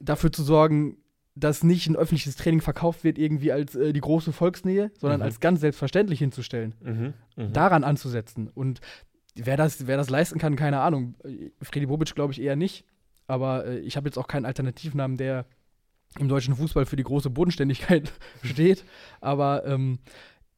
dafür 0.00 0.32
zu 0.32 0.42
sorgen, 0.42 0.98
dass 1.36 1.62
nicht 1.62 1.86
ein 1.86 1.96
öffentliches 1.96 2.36
Training 2.36 2.62
verkauft 2.62 3.04
wird, 3.04 3.18
irgendwie 3.18 3.52
als 3.52 3.74
äh, 3.74 3.92
die 3.92 4.00
große 4.00 4.32
Volksnähe, 4.32 4.90
sondern 4.98 5.20
mhm. 5.20 5.24
als 5.26 5.38
ganz 5.38 5.60
selbstverständlich 5.60 6.18
hinzustellen. 6.18 6.74
Mhm. 6.82 7.14
Mhm. 7.36 7.52
Daran 7.52 7.84
anzusetzen. 7.84 8.48
Und 8.48 8.80
wer 9.34 9.58
das, 9.58 9.86
wer 9.86 9.98
das 9.98 10.08
leisten 10.08 10.38
kann, 10.38 10.56
keine 10.56 10.80
Ahnung. 10.80 11.14
Freddy 11.60 11.86
Bobic 11.86 12.14
glaube 12.14 12.32
ich 12.32 12.40
eher 12.40 12.56
nicht. 12.56 12.84
Aber 13.26 13.66
äh, 13.66 13.78
ich 13.80 13.96
habe 13.96 14.08
jetzt 14.08 14.16
auch 14.16 14.28
keinen 14.28 14.46
Alternativnamen, 14.46 15.18
der 15.18 15.44
im 16.18 16.28
deutschen 16.28 16.56
Fußball 16.56 16.86
für 16.86 16.96
die 16.96 17.02
große 17.02 17.28
Bodenständigkeit 17.28 18.12
steht. 18.42 18.84
Aber 19.20 19.66
ähm, 19.66 19.98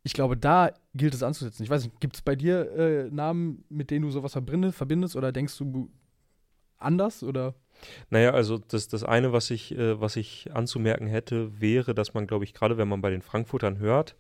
ich 0.05 0.13
glaube, 0.13 0.37
da 0.37 0.71
gilt 0.95 1.15
es 1.15 1.25
anzusetzen. 1.25 1.65
Ich 1.65 1.71
weiß 1.71 1.85
nicht, 1.85 2.01
gibt 2.01 2.15
es 2.15 2.23
bei 2.23 2.37
dir 2.37 2.71
äh, 2.73 3.11
Namen, 3.11 3.65
mit 3.69 3.91
denen 3.91 4.05
du 4.05 4.11
sowas 4.11 4.33
verbindest? 4.33 5.17
Oder 5.17 5.33
denkst 5.33 5.59
du, 5.59 5.91
anders 6.79 7.23
oder? 7.23 7.55
Naja, 8.11 8.33
also 8.33 8.59
das, 8.59 8.89
das 8.89 9.05
eine, 9.05 9.33
was 9.33 9.51
ich, 9.51 9.77
äh, 9.77 10.01
was 10.01 10.17
ich 10.17 10.51
anzumerken 10.53 11.07
hätte, 11.07 11.61
wäre, 11.61 11.95
dass 11.95 12.15
man, 12.15 12.27
glaube 12.27 12.45
ich, 12.45 12.55
gerade 12.55 12.77
wenn 12.77 12.89
man 12.89 13.01
bei 13.01 13.11
den 13.11 13.23
Frankfurtern 13.23 13.79
hört, 13.79 14.17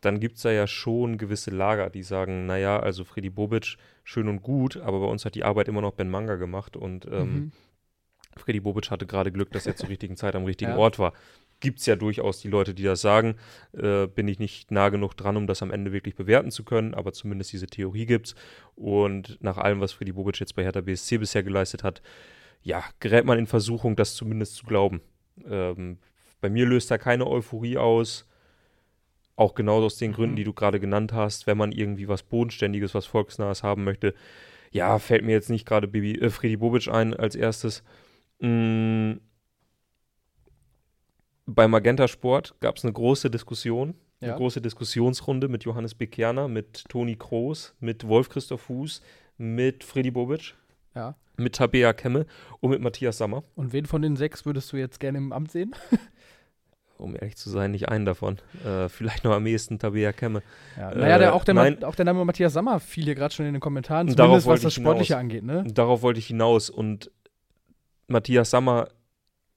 dann 0.00 0.20
gibt 0.20 0.36
es 0.36 0.42
da 0.42 0.50
ja 0.50 0.66
schon 0.66 1.16
gewisse 1.16 1.50
Lager, 1.50 1.88
die 1.88 2.02
sagen, 2.02 2.46
naja, 2.46 2.78
also 2.78 3.04
Freddy 3.04 3.30
Bobic, 3.30 3.76
schön 4.02 4.28
und 4.28 4.42
gut, 4.42 4.76
aber 4.76 5.00
bei 5.00 5.06
uns 5.06 5.24
hat 5.24 5.34
die 5.34 5.44
Arbeit 5.44 5.68
immer 5.68 5.80
noch 5.80 5.92
Ben 5.92 6.10
Manga 6.10 6.36
gemacht 6.36 6.76
und 6.76 7.06
ähm, 7.06 7.34
mhm. 7.34 7.52
Freddy 8.36 8.60
Bobic 8.60 8.90
hatte 8.90 9.06
gerade 9.06 9.32
Glück, 9.32 9.50
dass 9.52 9.66
er 9.66 9.76
zur 9.76 9.88
richtigen 9.88 10.16
Zeit 10.16 10.34
am 10.34 10.44
richtigen 10.44 10.72
Ja. 10.72 10.76
Ort 10.76 10.98
war. 10.98 11.12
Gibt 11.64 11.80
es 11.80 11.86
ja 11.86 11.96
durchaus 11.96 12.40
die 12.40 12.48
Leute, 12.48 12.74
die 12.74 12.82
das 12.82 13.00
sagen. 13.00 13.36
Äh, 13.72 14.06
bin 14.06 14.28
ich 14.28 14.38
nicht 14.38 14.70
nah 14.70 14.90
genug 14.90 15.14
dran, 15.16 15.36
um 15.38 15.46
das 15.46 15.62
am 15.62 15.70
Ende 15.70 15.92
wirklich 15.92 16.14
bewerten 16.14 16.50
zu 16.50 16.62
können, 16.62 16.92
aber 16.92 17.14
zumindest 17.14 17.52
diese 17.54 17.66
Theorie 17.66 18.04
gibt's. 18.04 18.34
Und 18.76 19.38
nach 19.40 19.56
allem, 19.56 19.80
was 19.80 19.92
Freddy 19.92 20.12
Bobic 20.12 20.38
jetzt 20.40 20.54
bei 20.54 20.62
Hertha 20.62 20.82
BSC 20.82 21.16
bisher 21.18 21.42
geleistet 21.42 21.82
hat, 21.82 22.02
ja, 22.62 22.84
gerät 23.00 23.24
man 23.24 23.38
in 23.38 23.46
Versuchung, 23.46 23.96
das 23.96 24.14
zumindest 24.14 24.56
zu 24.56 24.66
glauben. 24.66 25.00
Ähm, 25.48 25.98
bei 26.42 26.50
mir 26.50 26.66
löst 26.66 26.90
da 26.90 26.98
keine 26.98 27.26
Euphorie 27.26 27.78
aus. 27.78 28.28
Auch 29.36 29.54
genau 29.54 29.82
aus 29.82 29.96
den 29.96 30.12
Gründen, 30.12 30.34
Mhm. 30.34 30.36
die 30.36 30.44
du 30.44 30.52
gerade 30.52 30.78
genannt 30.78 31.12
hast, 31.14 31.46
wenn 31.46 31.56
man 31.58 31.72
irgendwie 31.72 32.08
was 32.08 32.22
Bodenständiges, 32.22 32.94
was 32.94 33.06
Volksnahes 33.06 33.62
haben 33.62 33.84
möchte. 33.84 34.14
Ja, 34.70 34.98
fällt 34.98 35.24
mir 35.24 35.32
jetzt 35.32 35.50
nicht 35.50 35.66
gerade 35.66 35.86
äh, 35.88 36.30
Freddy 36.30 36.56
Bobic 36.56 36.88
ein 36.88 37.14
als 37.14 37.34
erstes. 37.34 37.82
Mm, 38.40 39.14
bei 41.46 41.68
Magenta 41.68 42.08
Sport 42.08 42.54
gab 42.60 42.76
es 42.76 42.84
eine 42.84 42.92
große 42.92 43.30
Diskussion, 43.30 43.94
eine 44.20 44.30
Ja. 44.30 44.36
große 44.36 44.60
Diskussionsrunde 44.60 45.48
mit 45.48 45.64
Johannes 45.64 45.94
Bekerner, 45.94 46.48
mit 46.48 46.84
Toni 46.88 47.16
Kroos, 47.16 47.74
mit 47.80 48.06
Wolf 48.08 48.28
Christoph 48.28 48.62
Fuß, 48.62 49.02
mit 49.36 49.84
Freddy 49.84 50.10
Bobic, 50.10 50.54
Ja. 50.94 51.16
mit 51.36 51.54
Tabea 51.56 51.92
Kemme 51.92 52.26
und 52.60 52.70
mit 52.70 52.80
Matthias 52.80 53.18
Sammer. 53.18 53.42
Und 53.56 53.72
wen 53.72 53.84
von 53.86 54.00
den 54.02 54.16
sechs 54.16 54.46
würdest 54.46 54.72
du 54.72 54.76
jetzt 54.76 55.00
gerne 55.00 55.18
im 55.18 55.32
Amt 55.32 55.50
sehen? 55.50 55.74
Um 56.96 57.16
ehrlich 57.16 57.36
zu 57.36 57.50
sein, 57.50 57.72
nicht 57.72 57.88
einen 57.88 58.04
davon. 58.04 58.38
Äh, 58.64 58.88
vielleicht 58.88 59.24
noch 59.24 59.32
am 59.32 59.44
ehesten 59.46 59.80
Tabea 59.80 60.12
Kemme. 60.12 60.42
Ja, 60.78 60.92
Äh, 60.92 60.98
naja, 60.98 61.18
der, 61.18 61.34
auch, 61.34 61.42
der 61.42 61.54
nein. 61.54 61.82
Auch 61.82 61.96
der 61.96 62.04
Name 62.04 62.24
Matthias 62.24 62.52
Sammer 62.52 62.78
fiel 62.78 63.02
hier 63.04 63.16
gerade 63.16 63.34
schon 63.34 63.46
in 63.46 63.52
den 63.52 63.60
Kommentaren, 63.60 64.08
Und 64.08 64.16
darauf 64.16 64.42
zumindest 64.44 64.46
was 64.46 64.60
das 64.62 64.72
ich 64.72 64.76
hinaus. 64.76 64.92
Sportliche 64.92 65.16
angeht, 65.18 65.42
ne? 65.42 65.64
Darauf 65.66 66.02
wollte 66.02 66.20
ich 66.20 66.28
hinaus. 66.28 66.70
Und 66.70 67.10
Matthias 68.06 68.50
Sammer 68.50 68.88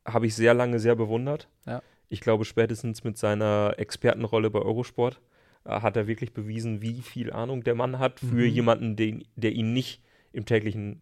habe 0.08 0.26
ich 0.28 0.36
sehr 0.36 0.54
lange 0.54 0.80
sehr 0.80 0.96
bewundert. 0.96 1.48
Ja. 1.66 1.82
Ich 2.10 2.22
glaube, 2.22 2.46
spätestens 2.46 3.04
mit 3.04 3.18
seiner 3.18 3.74
Expertenrolle 3.78 4.50
bei 4.50 4.60
Eurosport 4.60 5.20
äh, 5.66 5.82
hat 5.82 5.98
er 5.98 6.08
wirklich 6.08 6.34
bewiesen, 6.34 6.82
wie 6.82 7.02
viel 7.02 7.32
Ahnung 7.32 7.64
der 7.64 7.76
Mann 7.76 8.00
hat 8.00 8.20
für 8.20 8.26
Mhm. 8.48 8.54
jemanden, 8.54 8.96
den, 8.96 9.26
der 9.36 9.52
ihn 9.52 9.74
nicht 9.74 10.02
im 10.32 10.46
täglichen, 10.46 11.02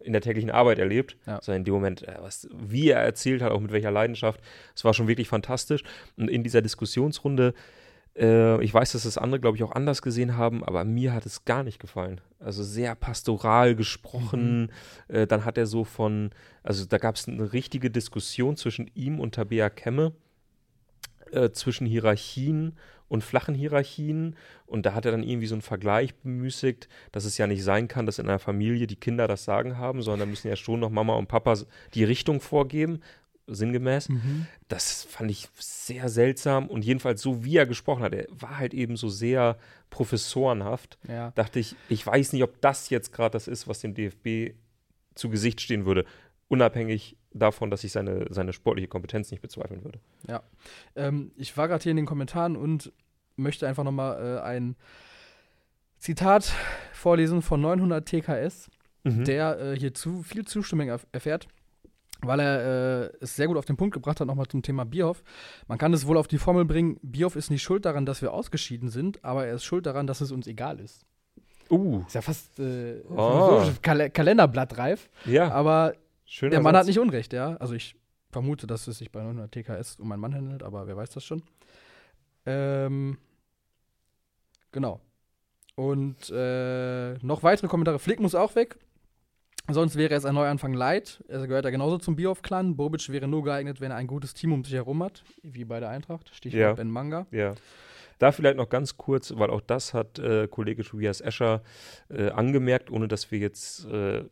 in 0.00 0.12
der 0.12 0.22
täglichen 0.22 0.50
Arbeit 0.50 0.78
erlebt, 0.78 1.16
Ja. 1.26 1.40
sondern 1.42 1.60
in 1.62 1.64
dem 1.64 1.74
Moment, 1.74 2.02
äh, 2.08 2.16
was, 2.20 2.48
wie 2.52 2.88
er 2.88 3.00
erzählt 3.00 3.42
hat, 3.42 3.52
auch 3.52 3.60
mit 3.60 3.72
welcher 3.72 3.90
Leidenschaft. 3.90 4.40
Es 4.74 4.84
war 4.84 4.94
schon 4.94 5.08
wirklich 5.08 5.28
fantastisch. 5.28 5.82
Und 6.16 6.28
in 6.28 6.42
dieser 6.42 6.62
Diskussionsrunde 6.62 7.52
äh, 8.18 8.62
ich 8.62 8.74
weiß, 8.74 8.92
dass 8.92 9.04
das 9.04 9.18
andere, 9.18 9.40
glaube 9.40 9.56
ich, 9.56 9.62
auch 9.62 9.72
anders 9.72 10.02
gesehen 10.02 10.36
haben, 10.36 10.64
aber 10.64 10.84
mir 10.84 11.12
hat 11.12 11.26
es 11.26 11.44
gar 11.44 11.62
nicht 11.62 11.78
gefallen. 11.78 12.20
Also 12.40 12.62
sehr 12.62 12.94
pastoral 12.94 13.74
gesprochen. 13.74 14.70
Äh, 15.08 15.26
dann 15.26 15.44
hat 15.44 15.56
er 15.56 15.66
so 15.66 15.84
von, 15.84 16.30
also 16.62 16.84
da 16.84 16.98
gab 16.98 17.14
es 17.14 17.28
eine 17.28 17.52
richtige 17.52 17.90
Diskussion 17.90 18.56
zwischen 18.56 18.90
ihm 18.94 19.20
und 19.20 19.34
Tabea 19.34 19.70
Kemme, 19.70 20.12
äh, 21.32 21.50
zwischen 21.50 21.86
Hierarchien 21.86 22.76
und 23.08 23.24
flachen 23.24 23.54
Hierarchien. 23.54 24.36
Und 24.66 24.84
da 24.84 24.94
hat 24.94 25.06
er 25.06 25.12
dann 25.12 25.22
irgendwie 25.22 25.46
so 25.46 25.54
einen 25.54 25.62
Vergleich 25.62 26.14
bemüßigt, 26.16 26.88
dass 27.12 27.24
es 27.24 27.38
ja 27.38 27.46
nicht 27.46 27.64
sein 27.64 27.88
kann, 27.88 28.06
dass 28.06 28.18
in 28.18 28.28
einer 28.28 28.38
Familie 28.38 28.86
die 28.86 28.96
Kinder 28.96 29.26
das 29.28 29.44
Sagen 29.44 29.78
haben, 29.78 30.02
sondern 30.02 30.28
da 30.28 30.30
müssen 30.30 30.48
ja 30.48 30.56
schon 30.56 30.80
noch 30.80 30.90
Mama 30.90 31.14
und 31.14 31.28
Papa 31.28 31.54
die 31.94 32.04
Richtung 32.04 32.40
vorgeben, 32.40 33.00
sinngemäß. 33.48 34.08
Mhm. 34.10 34.46
Das 34.68 35.04
fand 35.04 35.30
ich 35.30 35.48
sehr 35.58 36.08
seltsam 36.08 36.68
und 36.68 36.84
jedenfalls 36.84 37.22
so, 37.22 37.44
wie 37.44 37.56
er 37.56 37.66
gesprochen 37.66 38.02
hat, 38.02 38.12
er 38.14 38.26
war 38.30 38.58
halt 38.58 38.74
eben 38.74 38.96
so 38.96 39.08
sehr 39.08 39.58
professorenhaft. 39.90 40.98
Ja. 41.08 41.30
Dachte 41.32 41.58
ich, 41.58 41.74
ich 41.88 42.06
weiß 42.06 42.32
nicht, 42.32 42.42
ob 42.42 42.60
das 42.60 42.90
jetzt 42.90 43.12
gerade 43.12 43.32
das 43.32 43.48
ist, 43.48 43.66
was 43.66 43.80
dem 43.80 43.94
DFB 43.94 44.54
zu 45.14 45.30
Gesicht 45.30 45.60
stehen 45.60 45.86
würde. 45.86 46.04
Unabhängig 46.48 47.16
davon, 47.32 47.70
dass 47.70 47.84
ich 47.84 47.92
seine, 47.92 48.26
seine 48.30 48.52
sportliche 48.52 48.88
Kompetenz 48.88 49.30
nicht 49.30 49.40
bezweifeln 49.40 49.84
würde. 49.84 50.00
Ähm, 50.96 51.32
ich 51.36 51.56
war 51.56 51.68
gerade 51.68 51.82
hier 51.82 51.90
in 51.90 51.96
den 51.96 52.06
Kommentaren 52.06 52.56
und 52.56 52.92
möchte 53.36 53.68
einfach 53.68 53.84
nochmal 53.84 54.38
äh, 54.38 54.40
ein 54.40 54.76
Zitat 55.98 56.52
vorlesen 56.92 57.42
von 57.42 57.60
900 57.60 58.06
TKS, 58.06 58.70
Mhm. 59.04 59.24
der 59.24 59.60
äh, 59.60 59.78
hier 59.78 59.94
zu 59.94 60.22
viel 60.22 60.44
Zustimmung 60.44 60.88
erf 60.88 61.06
erfährt, 61.12 61.46
weil 62.22 62.40
er 62.40 63.04
äh, 63.04 63.10
es 63.20 63.36
sehr 63.36 63.46
gut 63.46 63.56
auf 63.56 63.64
den 63.64 63.76
Punkt 63.76 63.94
gebracht 63.94 64.20
hat, 64.20 64.26
nochmal 64.26 64.46
zum 64.46 64.62
Thema 64.62 64.84
Bierhoff. 64.84 65.22
Man 65.66 65.78
kann 65.78 65.92
es 65.92 66.06
wohl 66.06 66.16
auf 66.16 66.28
die 66.28 66.38
Formel 66.38 66.64
bringen, 66.64 66.98
Bierhoff 67.02 67.36
ist 67.36 67.50
nicht 67.50 67.62
schuld 67.62 67.84
daran, 67.84 68.06
dass 68.06 68.22
wir 68.22 68.32
ausgeschieden 68.32 68.88
sind, 68.88 69.24
aber 69.24 69.46
er 69.46 69.54
ist 69.54 69.64
schuld 69.64 69.86
daran, 69.86 70.06
dass 70.06 70.20
es 70.20 70.32
uns 70.32 70.46
egal 70.46 70.80
ist. 70.80 71.04
Uh, 71.70 72.02
Ist 72.06 72.14
ja 72.14 72.22
fast 72.22 72.58
äh, 72.58 73.02
philosophisch, 73.02 73.82
Kal 73.82 74.08
Kalenderblattreif, 74.08 75.10
ja, 75.26 75.50
aber 75.50 75.92
schöner 76.24 76.52
der 76.52 76.60
Mann 76.60 76.74
hat 76.74 76.84
Satz. 76.84 76.88
nicht 76.88 76.98
Unrecht, 76.98 77.34
ja. 77.34 77.56
Also 77.56 77.74
ich 77.74 77.94
vermute, 78.30 78.66
dass 78.66 78.86
es 78.88 78.98
sich 78.98 79.12
bei 79.12 79.20
900 79.20 79.52
TKS 79.52 80.00
um 80.00 80.10
einen 80.10 80.20
Mann 80.20 80.34
handelt, 80.34 80.62
aber 80.62 80.86
wer 80.86 80.96
weiß 80.96 81.10
das 81.10 81.24
schon. 81.24 81.42
Ähm, 82.46 83.18
genau. 84.72 85.00
Und 85.74 86.30
äh, 86.30 87.14
noch 87.18 87.42
weitere 87.42 87.68
Kommentare. 87.68 87.98
Flick 87.98 88.18
muss 88.18 88.34
auch 88.34 88.54
weg. 88.56 88.78
Sonst 89.70 89.96
wäre 89.96 90.14
es 90.14 90.24
ein 90.24 90.34
Neuanfang 90.34 90.72
leid. 90.72 91.22
Er 91.28 91.46
gehört 91.46 91.64
ja 91.64 91.70
genauso 91.70 91.98
zum 91.98 92.16
Bioff-Clan. 92.16 92.76
Bobic 92.76 93.10
wäre 93.10 93.28
nur 93.28 93.44
geeignet, 93.44 93.80
wenn 93.80 93.90
er 93.90 93.98
ein 93.98 94.06
gutes 94.06 94.32
Team 94.32 94.52
um 94.52 94.64
sich 94.64 94.72
herum 94.72 95.02
hat, 95.02 95.22
wie 95.42 95.64
bei 95.64 95.78
der 95.78 95.90
Eintracht. 95.90 96.30
Stichwort 96.34 96.60
Ja. 96.60 96.72
Ben 96.72 96.90
Manga. 96.90 97.26
Ja. 97.30 97.54
Da 98.18 98.32
vielleicht 98.32 98.56
noch 98.56 98.68
ganz 98.68 98.96
kurz, 98.96 99.32
weil 99.36 99.50
auch 99.50 99.60
das 99.60 99.94
hat 99.94 100.18
äh, 100.18 100.48
Kollege 100.48 100.82
Tobias 100.82 101.20
Escher 101.20 101.62
äh, 102.08 102.30
angemerkt, 102.30 102.90
ohne 102.90 103.08
dass 103.08 103.30
wir 103.30 103.38
jetzt 103.38 103.84
äh, 103.86 104.24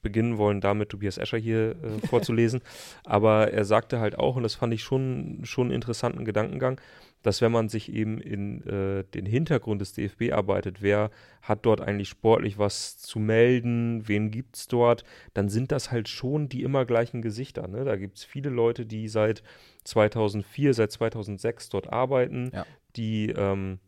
beginnen 0.00 0.38
wollen, 0.38 0.60
damit 0.60 0.90
Tobias 0.90 1.18
Escher 1.18 1.38
hier 1.38 1.70
äh, 1.82 2.06
vorzulesen. 2.06 2.60
Aber 3.04 3.52
er 3.52 3.64
sagte 3.64 3.98
halt 3.98 4.18
auch, 4.18 4.36
und 4.36 4.44
das 4.44 4.54
fand 4.54 4.72
ich 4.72 4.82
schon, 4.82 5.40
schon 5.42 5.66
einen 5.66 5.74
interessanten 5.74 6.24
Gedankengang, 6.24 6.80
dass 7.24 7.40
wenn 7.40 7.50
man 7.50 7.68
sich 7.68 7.90
eben 7.92 8.20
in 8.20 8.62
äh, 8.68 9.02
den 9.14 9.26
Hintergrund 9.26 9.80
des 9.80 9.94
DFB 9.94 10.32
arbeitet, 10.32 10.82
wer 10.82 11.10
hat 11.42 11.66
dort 11.66 11.80
eigentlich 11.80 12.08
sportlich 12.10 12.58
was 12.58 12.98
zu 12.98 13.18
melden, 13.18 14.06
wen 14.06 14.30
gibt 14.30 14.56
es 14.56 14.68
dort, 14.68 15.04
dann 15.32 15.48
sind 15.48 15.72
das 15.72 15.90
halt 15.90 16.08
schon 16.08 16.48
die 16.48 16.62
immer 16.62 16.84
gleichen 16.84 17.22
Gesichter. 17.22 17.66
Ne? 17.66 17.84
Da 17.84 17.96
gibt 17.96 18.18
es 18.18 18.24
viele 18.24 18.50
Leute, 18.50 18.86
die 18.86 19.08
seit 19.08 19.42
2004, 19.84 20.74
seit 20.74 20.92
2006 20.92 21.70
dort 21.70 21.92
arbeiten, 21.92 22.50
Ja. 22.52 22.66
die 22.96 23.30
ähm, 23.30 23.78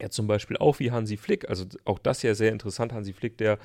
ja 0.00 0.08
zum 0.08 0.26
Beispiel 0.26 0.56
auch 0.56 0.78
wie 0.78 0.90
Hansi 0.92 1.16
Flick, 1.16 1.48
also 1.48 1.66
auch 1.84 1.98
das 1.98 2.22
ja 2.22 2.34
sehr 2.34 2.52
interessant, 2.52 2.92
Hansi 2.92 3.12
Flick, 3.12 3.36
der 3.36 3.58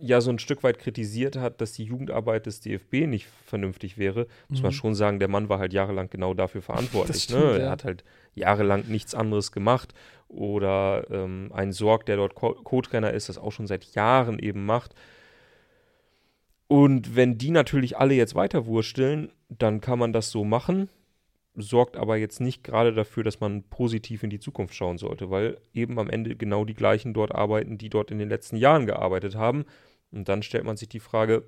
ja 0.00 0.20
so 0.20 0.30
ein 0.30 0.38
Stück 0.38 0.62
weit 0.62 0.78
kritisiert 0.78 1.36
hat, 1.36 1.60
dass 1.60 1.72
die 1.72 1.84
Jugendarbeit 1.84 2.46
des 2.46 2.60
DFB 2.60 3.06
nicht 3.06 3.26
vernünftig 3.46 3.96
wäre, 3.96 4.26
muss 4.48 4.62
man 4.62 4.70
Mhm. 4.72 4.76
schon 4.76 4.94
sagen, 4.94 5.18
der 5.18 5.28
Mann 5.28 5.48
war 5.48 5.58
halt 5.58 5.72
jahrelang 5.72 6.10
genau 6.10 6.34
dafür 6.34 6.60
verantwortlich. 6.62 7.22
stimmt, 7.24 7.40
ne? 7.40 7.52
Er 7.58 7.64
ja. 7.64 7.70
hat 7.70 7.84
halt 7.84 8.04
jahrelang 8.34 8.84
nichts 8.88 9.14
anderes 9.14 9.52
gemacht. 9.52 9.94
Oder 10.28 11.06
ähm, 11.10 11.50
ein 11.54 11.72
Sorg, 11.72 12.04
der 12.06 12.16
dort 12.16 12.34
Co- 12.34 12.54
Co-Trainer 12.54 13.12
ist, 13.12 13.28
das 13.28 13.38
auch 13.38 13.52
schon 13.52 13.66
seit 13.66 13.84
Jahren 13.94 14.38
eben 14.38 14.66
macht. 14.66 14.94
Und 16.68 17.14
wenn 17.14 17.38
die 17.38 17.50
natürlich 17.50 17.96
alle 17.96 18.14
jetzt 18.14 18.34
weiterwursteln, 18.34 19.30
dann 19.48 19.80
kann 19.80 19.98
man 19.98 20.12
das 20.12 20.30
so 20.30 20.44
machen, 20.44 20.88
sorgt 21.56 21.96
aber 21.96 22.16
jetzt 22.16 22.40
nicht 22.40 22.62
gerade 22.62 22.92
dafür, 22.92 23.24
dass 23.24 23.40
man 23.40 23.62
positiv 23.64 24.22
in 24.22 24.30
die 24.30 24.38
Zukunft 24.38 24.74
schauen 24.74 24.98
sollte, 24.98 25.30
weil 25.30 25.58
eben 25.72 25.98
am 25.98 26.10
Ende 26.10 26.36
genau 26.36 26.64
die 26.64 26.74
gleichen 26.74 27.14
dort 27.14 27.34
arbeiten, 27.34 27.78
die 27.78 27.88
dort 27.88 28.10
in 28.10 28.18
den 28.18 28.28
letzten 28.28 28.56
Jahren 28.56 28.86
gearbeitet 28.86 29.34
haben. 29.36 29.64
Und 30.10 30.28
dann 30.28 30.42
stellt 30.42 30.64
man 30.64 30.76
sich 30.76 30.88
die 30.88 31.00
Frage, 31.00 31.44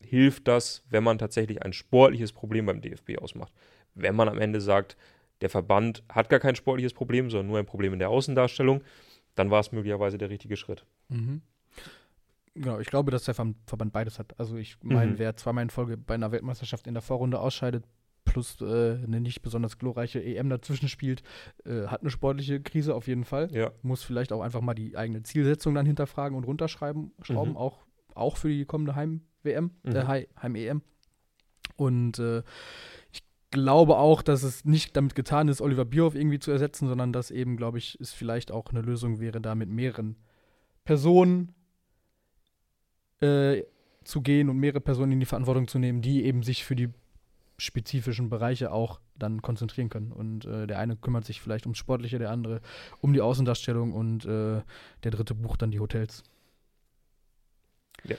hilft 0.00 0.46
das, 0.48 0.84
wenn 0.90 1.02
man 1.04 1.18
tatsächlich 1.18 1.62
ein 1.62 1.72
sportliches 1.72 2.32
Problem 2.32 2.66
beim 2.66 2.80
DFB 2.80 3.18
ausmacht? 3.18 3.52
Wenn 3.94 4.14
man 4.14 4.28
am 4.28 4.38
Ende 4.38 4.60
sagt, 4.60 4.96
der 5.40 5.50
Verband 5.50 6.02
hat 6.08 6.28
gar 6.28 6.40
kein 6.40 6.54
sportliches 6.56 6.92
Problem, 6.92 7.30
sondern 7.30 7.46
nur 7.48 7.58
ein 7.58 7.66
Problem 7.66 7.92
in 7.92 7.98
der 7.98 8.10
Außendarstellung, 8.10 8.82
dann 9.34 9.50
war 9.50 9.60
es 9.60 9.72
möglicherweise 9.72 10.18
der 10.18 10.30
richtige 10.30 10.56
Schritt. 10.56 10.84
Mhm. 11.08 11.42
Genau, 12.54 12.78
ich 12.78 12.86
glaube, 12.86 13.10
dass 13.10 13.24
der 13.24 13.34
Ver- 13.34 13.54
Verband 13.66 13.92
beides 13.92 14.18
hat. 14.18 14.38
Also 14.38 14.56
ich 14.56 14.76
meine, 14.82 15.12
Mhm. 15.12 15.18
wer 15.18 15.36
zweimal 15.36 15.62
in 15.62 15.70
Folge 15.70 15.96
bei 15.96 16.14
einer 16.14 16.30
Weltmeisterschaft 16.30 16.86
in 16.86 16.94
der 16.94 17.02
Vorrunde 17.02 17.40
ausscheidet, 17.40 17.84
plus 18.34 18.60
äh, 18.60 18.98
eine 19.02 19.20
nicht 19.20 19.40
besonders 19.40 19.78
glorreiche 19.78 20.22
EM 20.22 20.50
dazwischen 20.50 20.88
spielt, 20.88 21.22
äh, 21.64 21.86
hat 21.86 22.02
eine 22.02 22.10
sportliche 22.10 22.60
Krise 22.60 22.94
auf 22.94 23.06
jeden 23.06 23.24
Fall. 23.24 23.48
Ja. 23.52 23.72
Muss 23.82 24.02
vielleicht 24.02 24.32
auch 24.32 24.42
einfach 24.42 24.60
mal 24.60 24.74
die 24.74 24.94
eigene 24.96 25.22
Zielsetzung 25.22 25.74
dann 25.74 25.86
hinterfragen 25.86 26.36
und 26.36 26.44
runterschreiben, 26.44 27.12
schrauben, 27.22 27.52
Mhm. 27.52 27.56
auch, 27.56 27.78
auch 28.14 28.36
für 28.36 28.48
die 28.50 28.66
kommende 28.66 28.94
Heim-WM, 28.94 29.70
äh, 29.84 29.88
Mhm. 29.90 30.06
Hei- 30.08 30.28
Heim-EM. 30.42 30.82
Und 31.76 32.18
äh, 32.18 32.42
ich 33.12 33.22
glaube 33.50 33.96
auch, 33.96 34.20
dass 34.22 34.42
es 34.42 34.64
nicht 34.64 34.96
damit 34.96 35.14
getan 35.14 35.48
ist, 35.48 35.60
Oliver 35.60 35.84
Bierhoff 35.84 36.14
irgendwie 36.14 36.38
zu 36.40 36.50
ersetzen, 36.50 36.88
sondern 36.88 37.12
dass 37.12 37.30
eben, 37.30 37.56
glaube 37.56 37.78
ich, 37.78 37.96
es 38.00 38.12
vielleicht 38.12 38.52
auch 38.52 38.66
eine 38.70 38.82
Lösung 38.82 39.20
wäre, 39.20 39.40
da 39.40 39.54
mit 39.54 39.70
mehreren 39.70 40.16
Personen 40.84 41.54
äh, 43.20 43.62
zu 44.04 44.20
gehen 44.20 44.48
und 44.50 44.58
mehrere 44.58 44.80
Personen 44.80 45.12
in 45.12 45.20
die 45.20 45.26
Verantwortung 45.26 45.66
zu 45.66 45.78
nehmen, 45.78 46.02
die 46.02 46.24
eben 46.24 46.42
sich 46.42 46.64
für 46.64 46.76
die 46.76 46.90
spezifischen 47.58 48.28
Bereiche 48.30 48.72
auch 48.72 49.00
dann 49.16 49.42
konzentrieren 49.42 49.88
können. 49.88 50.10
Und 50.12 50.44
äh, 50.44 50.66
der 50.66 50.78
eine 50.78 50.96
kümmert 50.96 51.24
sich 51.24 51.40
vielleicht 51.40 51.66
ums 51.66 51.78
Sportliche, 51.78 52.18
der 52.18 52.30
andere 52.30 52.60
um 53.00 53.12
die 53.12 53.20
Außendarstellung 53.20 53.92
und 53.92 54.24
äh, 54.24 54.60
der 55.04 55.10
dritte 55.10 55.34
bucht 55.34 55.62
dann 55.62 55.70
die 55.70 55.80
Hotels. 55.80 56.22
Ja. 58.04 58.16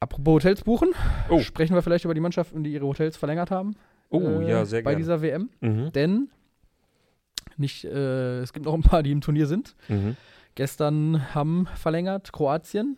Apropos 0.00 0.34
Hotels 0.34 0.62
buchen, 0.62 0.90
Oh. 1.28 1.40
sprechen 1.40 1.74
wir 1.74 1.82
vielleicht 1.82 2.04
über 2.04 2.14
die 2.14 2.20
Mannschaften, 2.20 2.62
die 2.62 2.72
ihre 2.72 2.86
Hotels 2.86 3.16
verlängert 3.16 3.50
haben. 3.50 3.74
Oh, 4.10 4.20
äh, 4.20 4.48
ja, 4.48 4.64
sehr 4.64 4.82
Bei 4.82 4.92
gerne. 4.92 4.96
dieser 5.04 5.22
WM. 5.22 5.50
Mhm. 5.60 5.92
Denn 5.92 6.30
nicht, 7.56 7.84
äh, 7.84 8.40
es 8.40 8.52
gibt 8.52 8.66
noch 8.66 8.74
ein 8.74 8.82
paar, 8.82 9.02
die 9.02 9.10
im 9.10 9.20
Turnier 9.20 9.46
sind. 9.46 9.74
Mhm. 9.88 10.16
Gestern 10.54 11.34
haben 11.34 11.66
verlängert 11.74 12.32
Kroatien 12.32 12.96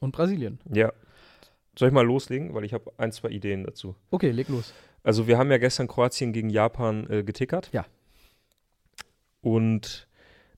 und 0.00 0.12
Brasilien. 0.12 0.60
Ja. 0.72 0.92
Soll 1.78 1.88
ich 1.88 1.94
mal 1.94 2.04
loslegen? 2.04 2.54
Weil 2.54 2.64
ich 2.64 2.74
habe 2.74 2.92
ein, 2.96 3.12
zwei 3.12 3.28
Ideen 3.28 3.64
dazu. 3.64 3.94
Okay, 4.10 4.30
leg 4.30 4.48
los. 4.48 4.74
Also 5.02 5.26
wir 5.26 5.38
haben 5.38 5.50
ja 5.50 5.58
gestern 5.58 5.88
Kroatien 5.88 6.32
gegen 6.32 6.50
Japan 6.50 7.08
äh, 7.10 7.24
getickert. 7.24 7.70
Ja. 7.72 7.86
Und 9.40 10.06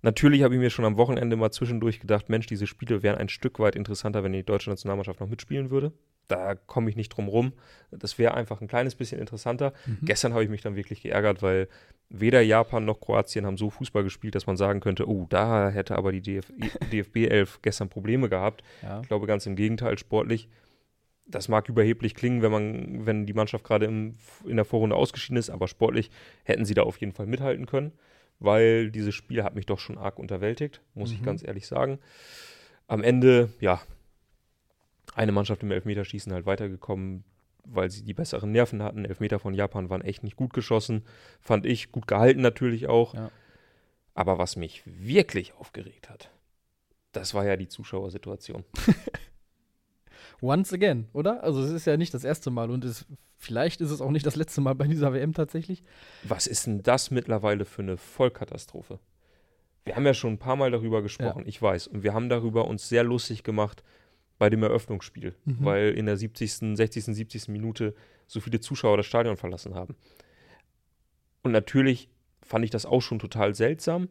natürlich 0.03 0.43
habe 0.43 0.55
ich 0.55 0.61
mir 0.61 0.71
schon 0.71 0.85
am 0.85 0.97
Wochenende 0.97 1.37
mal 1.37 1.51
zwischendurch 1.51 2.01
gedacht, 2.01 2.29
Mensch, 2.29 2.47
diese 2.47 2.67
Spiele 2.67 3.03
wären 3.03 3.17
ein 3.17 3.29
Stück 3.29 3.59
weit 3.59 3.77
interessanter, 3.77 4.23
wenn 4.23 4.33
die 4.33 4.45
deutsche 4.45 4.71
Nationalmannschaft 4.71 5.21
noch 5.21 5.29
mitspielen 5.29 5.71
würde. 5.71 5.93
Da 6.29 6.55
komme 6.55 6.89
ich 6.89 6.97
nicht 6.97 7.11
drum 7.11 7.29
rum. 7.29 7.53
Das 7.91 8.19
wäre 8.19 8.35
einfach 8.35 8.61
ein 8.61 8.69
kleines 8.69 8.95
bisschen 8.95 9.21
interessanter. 9.21 9.73
Mhm. 9.87 9.99
Gestern 10.03 10.33
habe 10.33 10.45
ich 10.45 10.51
mich 10.51 10.63
dann 10.63 10.77
wirklich 10.77 11.03
geärgert, 11.03 11.43
weil 11.43 11.69
weder 12.09 12.41
Japan 12.41 12.85
noch 12.85 13.01
Kroatien 13.01 13.47
haben 13.47 13.57
so 13.57 13.71
Fußball 13.71 14.05
gespielt, 14.05 14.35
dass 14.35 14.47
man 14.47 14.57
sagen 14.57 14.81
könnte, 14.81 15.09
oh, 15.09 15.27
da 15.29 15.69
hätte 15.71 15.97
aber 15.97 16.13
die 16.13 16.23
DF 16.23 16.53
DFB 16.93 17.17
11 17.29 17.61
gestern 17.63 17.89
Probleme 17.89 18.29
gehabt. 18.29 18.63
Ja. 18.83 19.01
Ich 19.01 19.09
glaube 19.09 19.27
ganz 19.27 19.47
im 19.47 19.57
Gegenteil, 19.57 19.99
sportlich. 19.99 20.49
Das 21.27 21.49
mag 21.49 21.69
überheblich 21.69 22.15
klingen, 22.15 22.43
wenn 22.43 22.53
man, 22.53 23.07
wenn 23.07 23.25
die 23.27 23.33
Mannschaft 23.33 23.65
gerade 23.65 23.87
im, 23.87 24.15
in 24.47 24.57
der 24.57 24.65
Vorrunde 24.65 24.95
ausgeschieden 24.97 25.39
ist, 25.39 25.49
aber 25.51 25.69
sportlich 25.69 26.11
hätten 26.45 26.65
sie 26.65 26.75
da 26.75 26.83
auf 26.83 26.99
jeden 26.99 27.13
Fall 27.13 27.27
mithalten 27.27 27.65
können, 27.67 27.93
weil 28.41 28.91
dieses 28.91 29.15
Spiel 29.15 29.43
hat 29.43 29.55
mich 29.55 29.65
doch 29.67 29.79
schon 29.79 29.97
arg 29.97 30.19
unterwältigt, 30.19 30.83
muss 30.95 31.13
ich 31.13 31.21
Mhm. 31.21 31.25
ganz 31.25 31.43
ehrlich 31.43 31.67
sagen. 31.67 31.99
Am 32.87 33.03
Ende, 33.03 33.49
ja, 33.61 33.81
eine 35.15 35.33
Mannschaft 35.33 35.63
im 35.63 35.71
Elfmeterschießen 35.71 36.33
halt 36.33 36.45
weitergekommen, 36.45 37.25
weil 37.65 37.91
sie 37.91 38.03
die 38.05 38.13
besseren 38.15 38.53
Nerven 38.53 38.83
hatten. 38.83 39.07
Elfmeter 39.07 39.39
von 39.39 39.55
Japan 39.55 39.89
waren 39.89 40.03
echt 40.03 40.23
nicht 40.25 40.37
gut 40.37 40.53
geschossen, 40.53 41.05
fand 41.41 41.65
ich, 41.65 41.91
gut 41.93 42.07
gehalten 42.07 42.43
natürlich 42.43 42.87
auch. 42.89 43.15
Ja. 43.15 43.31
Aber 44.13 44.37
was 44.39 44.57
mich 44.57 44.83
wirklich 44.85 45.55
aufgeregt 45.55 46.11
hat, 46.11 46.31
das 47.13 47.33
war 47.33 47.47
ja 47.47 47.57
die 47.57 47.69
Zuschauersituation. 47.69 48.65
Once 50.45 50.73
again, 50.73 51.09
oder? 51.13 51.43
Also 51.43 51.63
es 51.63 51.71
ist 51.71 51.87
ja 51.87 51.97
nicht 51.97 52.13
das 52.13 52.23
erste 52.25 52.51
Mal 52.51 52.71
und 52.71 52.85
es, 52.85 53.07
vielleicht 53.39 53.81
ist 53.81 53.91
es 53.91 54.01
auch 54.01 54.11
nicht 54.11 54.27
das 54.27 54.37
letzte 54.37 54.61
Mal 54.61 54.75
bei 54.75 54.87
dieser 54.87 55.13
WM 55.15 55.33
tatsächlich. 55.33 55.83
Was 56.23 56.47
ist 56.47 56.67
denn 56.67 56.83
das 56.83 57.11
mittlerweile 57.11 57.65
für 57.65 57.83
eine 57.83 57.97
Vollkatastrophe? 57.97 58.99
Wir 59.85 59.97
haben 59.97 60.07
ja 60.07 60.15
schon 60.15 60.35
ein 60.35 60.39
paar 60.39 60.57
Mal 60.57 60.71
darüber 60.71 61.03
gesprochen, 61.03 61.45
ich 61.47 61.61
weiß. 61.61 61.87
Und 61.89 62.03
wir 62.03 62.15
haben 62.15 62.29
darüber 62.29 62.67
uns 62.67 62.89
sehr 62.89 63.05
lustig 63.05 63.43
gemacht 63.43 63.83
bei 64.39 64.51
dem 64.51 64.63
Eröffnungsspiel, 64.63 65.35
Mhm. 65.45 65.57
weil 65.65 65.91
in 65.93 66.07
der 66.07 66.17
70., 66.17 66.77
60., 66.77 67.05
70. 67.05 67.49
Minute 67.49 67.95
so 68.27 68.41
viele 68.41 68.61
Zuschauer 68.61 68.97
das 68.97 69.07
Stadion 69.07 69.37
verlassen 69.37 69.75
haben. 69.75 69.95
Und 71.43 71.53
natürlich 71.53 72.09
fand 72.43 72.65
ich 72.65 72.71
das 72.71 72.87
auch 72.87 73.01
schon 73.01 73.19
total 73.19 73.55
seltsam, 73.55 74.09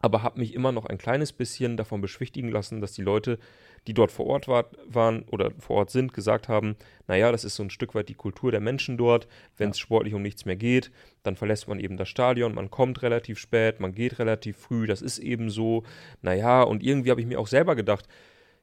aber 0.00 0.22
habe 0.22 0.40
mich 0.40 0.54
immer 0.54 0.72
noch 0.72 0.86
ein 0.86 0.98
kleines 0.98 1.32
bisschen 1.32 1.76
davon 1.76 2.00
beschwichtigen 2.00 2.48
lassen, 2.48 2.80
dass 2.80 2.92
die 2.92 3.02
Leute, 3.02 3.38
die 3.86 3.94
dort 3.94 4.10
vor 4.10 4.26
Ort 4.26 4.48
war, 4.48 4.66
waren 4.86 5.22
oder 5.24 5.50
vor 5.58 5.76
Ort 5.76 5.90
sind, 5.90 6.14
gesagt 6.14 6.48
haben, 6.48 6.76
naja, 7.06 7.30
das 7.30 7.44
ist 7.44 7.56
so 7.56 7.62
ein 7.62 7.70
Stück 7.70 7.94
weit 7.94 8.08
die 8.08 8.14
Kultur 8.14 8.50
der 8.50 8.60
Menschen 8.60 8.96
dort. 8.96 9.28
Wenn 9.56 9.70
es 9.70 9.78
sportlich 9.78 10.14
um 10.14 10.22
nichts 10.22 10.46
mehr 10.46 10.56
geht, 10.56 10.90
dann 11.22 11.36
verlässt 11.36 11.68
man 11.68 11.80
eben 11.80 11.96
das 11.96 12.08
Stadion, 12.08 12.54
man 12.54 12.70
kommt 12.70 13.02
relativ 13.02 13.38
spät, 13.38 13.80
man 13.80 13.92
geht 13.92 14.18
relativ 14.18 14.56
früh, 14.56 14.86
das 14.86 15.02
ist 15.02 15.18
eben 15.18 15.50
so. 15.50 15.84
Naja, 16.22 16.62
und 16.62 16.82
irgendwie 16.82 17.10
habe 17.10 17.20
ich 17.20 17.26
mir 17.26 17.38
auch 17.38 17.46
selber 17.46 17.76
gedacht, 17.76 18.08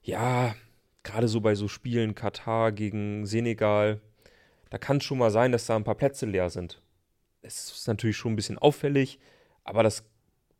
ja, 0.01 0.55
gerade 1.03 1.27
so 1.27 1.41
bei 1.41 1.53
so 1.53 1.67
Spielen 1.67 2.15
Katar 2.15 2.71
gegen 2.71 3.25
Senegal, 3.25 4.01
da 4.69 4.77
kann 4.77 4.97
es 4.97 5.03
schon 5.03 5.19
mal 5.19 5.31
sein, 5.31 5.51
dass 5.51 5.67
da 5.67 5.75
ein 5.75 5.83
paar 5.83 5.95
Plätze 5.95 6.25
leer 6.25 6.49
sind. 6.49 6.81
Es 7.41 7.71
ist 7.71 7.87
natürlich 7.87 8.17
schon 8.17 8.33
ein 8.33 8.35
bisschen 8.35 8.57
auffällig, 8.57 9.19
aber 9.63 9.83
das 9.83 10.03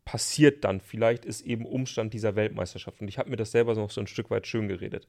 passiert 0.08 0.64
dann. 0.64 0.80
Vielleicht 0.80 1.26
ist 1.26 1.42
eben 1.42 1.66
Umstand 1.66 2.14
dieser 2.14 2.34
Weltmeisterschaft. 2.34 3.02
Und 3.02 3.08
ich 3.08 3.18
habe 3.18 3.28
mir 3.28 3.36
das 3.36 3.50
selber 3.50 3.74
noch 3.74 3.90
so 3.90 4.00
ein 4.00 4.06
Stück 4.06 4.30
weit 4.30 4.46
schön 4.46 4.66
geredet. 4.66 5.06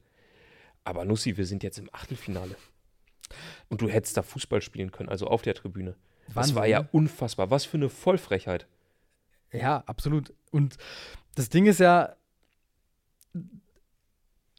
Aber 0.84 1.06
Nussi, 1.06 1.38
wir 1.38 1.46
sind 1.46 1.62
jetzt 1.62 1.78
im 1.78 1.88
Achtelfinale. 1.90 2.54
Und 3.70 3.80
du 3.80 3.88
hättest 3.88 4.18
da 4.18 4.22
Fußball 4.22 4.60
spielen 4.60 4.90
können, 4.90 5.08
also 5.08 5.26
auf 5.26 5.40
der 5.40 5.54
Tribüne. 5.54 5.96
das 6.26 6.36
Wahnsinn, 6.36 6.54
war 6.56 6.66
ja 6.66 6.80
ne? 6.80 6.88
unfassbar. 6.92 7.50
Was 7.50 7.64
für 7.64 7.78
eine 7.78 7.88
Vollfrechheit. 7.88 8.66
Ja, 9.52 9.82
absolut. 9.86 10.34
Und 10.50 10.76
das 11.34 11.48
Ding 11.48 11.64
ist 11.64 11.80
ja, 11.80 12.14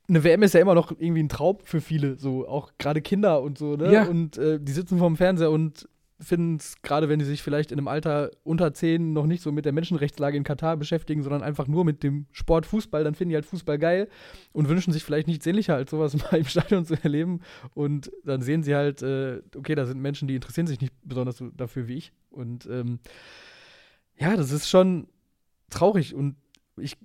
eine 0.07 0.23
WM 0.23 0.41
ist 0.41 0.55
ja 0.55 0.59
immer 0.59 0.73
noch 0.73 0.89
irgendwie 0.89 1.21
ein 1.21 1.29
Traum 1.29 1.59
für 1.63 1.81
viele, 1.81 2.17
so 2.17 2.47
auch 2.47 2.71
gerade 2.79 3.03
Kinder 3.03 3.43
und 3.43 3.59
so, 3.59 3.75
ne? 3.75 3.93
Ja. 3.93 4.05
Und 4.05 4.39
äh, 4.39 4.59
die 4.59 4.71
sitzen 4.71 4.97
vorm 4.97 5.17
Fernseher 5.17 5.51
und 5.51 5.87
finden 6.21 6.55
es, 6.55 6.81
gerade 6.81 7.09
wenn 7.09 7.19
sie 7.19 7.25
sich 7.25 7.41
vielleicht 7.41 7.71
in 7.71 7.79
einem 7.79 7.87
Alter 7.87 8.31
unter 8.43 8.73
10 8.73 9.13
noch 9.13 9.25
nicht 9.25 9.41
so 9.41 9.51
mit 9.51 9.65
der 9.65 9.73
Menschenrechtslage 9.73 10.37
in 10.37 10.43
Katar 10.43 10.77
beschäftigen, 10.77 11.23
sondern 11.23 11.43
einfach 11.43 11.67
nur 11.67 11.83
mit 11.83 12.03
dem 12.03 12.27
Sport 12.31 12.65
Fußball, 12.65 13.03
dann 13.03 13.15
finden 13.15 13.29
die 13.29 13.35
halt 13.35 13.45
Fußball 13.45 13.77
geil 13.77 14.07
und 14.53 14.69
wünschen 14.69 14.93
sich 14.93 15.03
vielleicht 15.03 15.27
nichts 15.27 15.43
sehnlicher, 15.43 15.75
als 15.75 15.91
sowas 15.91 16.15
mal 16.31 16.37
im 16.37 16.45
Stadion 16.45 16.85
zu 16.85 16.95
erleben. 17.01 17.41
Und 17.73 18.11
dann 18.23 18.41
sehen 18.41 18.63
sie 18.63 18.75
halt, 18.75 19.01
äh, 19.01 19.41
okay, 19.55 19.75
da 19.75 19.85
sind 19.85 19.99
Menschen, 20.01 20.27
die 20.27 20.35
interessieren 20.35 20.67
sich 20.67 20.79
nicht 20.79 20.93
besonders 21.03 21.37
so 21.37 21.49
dafür 21.49 21.87
wie 21.87 21.95
ich. 21.95 22.13
Und 22.29 22.67
ähm, 22.67 22.99
ja, 24.17 24.37
das 24.37 24.51
ist 24.51 24.69
schon 24.69 25.07
traurig 25.69 26.13
und 26.13 26.35
ich 26.77 26.97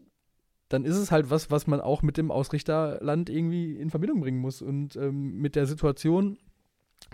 dann 0.68 0.84
ist 0.84 0.96
es 0.96 1.12
halt 1.12 1.30
was, 1.30 1.50
was 1.50 1.66
man 1.66 1.80
auch 1.80 2.02
mit 2.02 2.16
dem 2.16 2.30
Ausrichterland 2.30 3.30
irgendwie 3.30 3.76
in 3.76 3.90
Verbindung 3.90 4.20
bringen 4.20 4.40
muss 4.40 4.62
und 4.62 4.96
ähm, 4.96 5.38
mit 5.38 5.54
der 5.54 5.66
Situation 5.66 6.38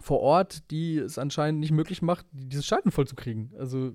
vor 0.00 0.20
Ort, 0.20 0.70
die 0.70 0.98
es 0.98 1.18
anscheinend 1.18 1.60
nicht 1.60 1.72
möglich 1.72 2.02
macht, 2.02 2.26
dieses 2.32 2.66
Stadion 2.66 2.92
vollzukriegen. 2.92 3.52
Also 3.58 3.92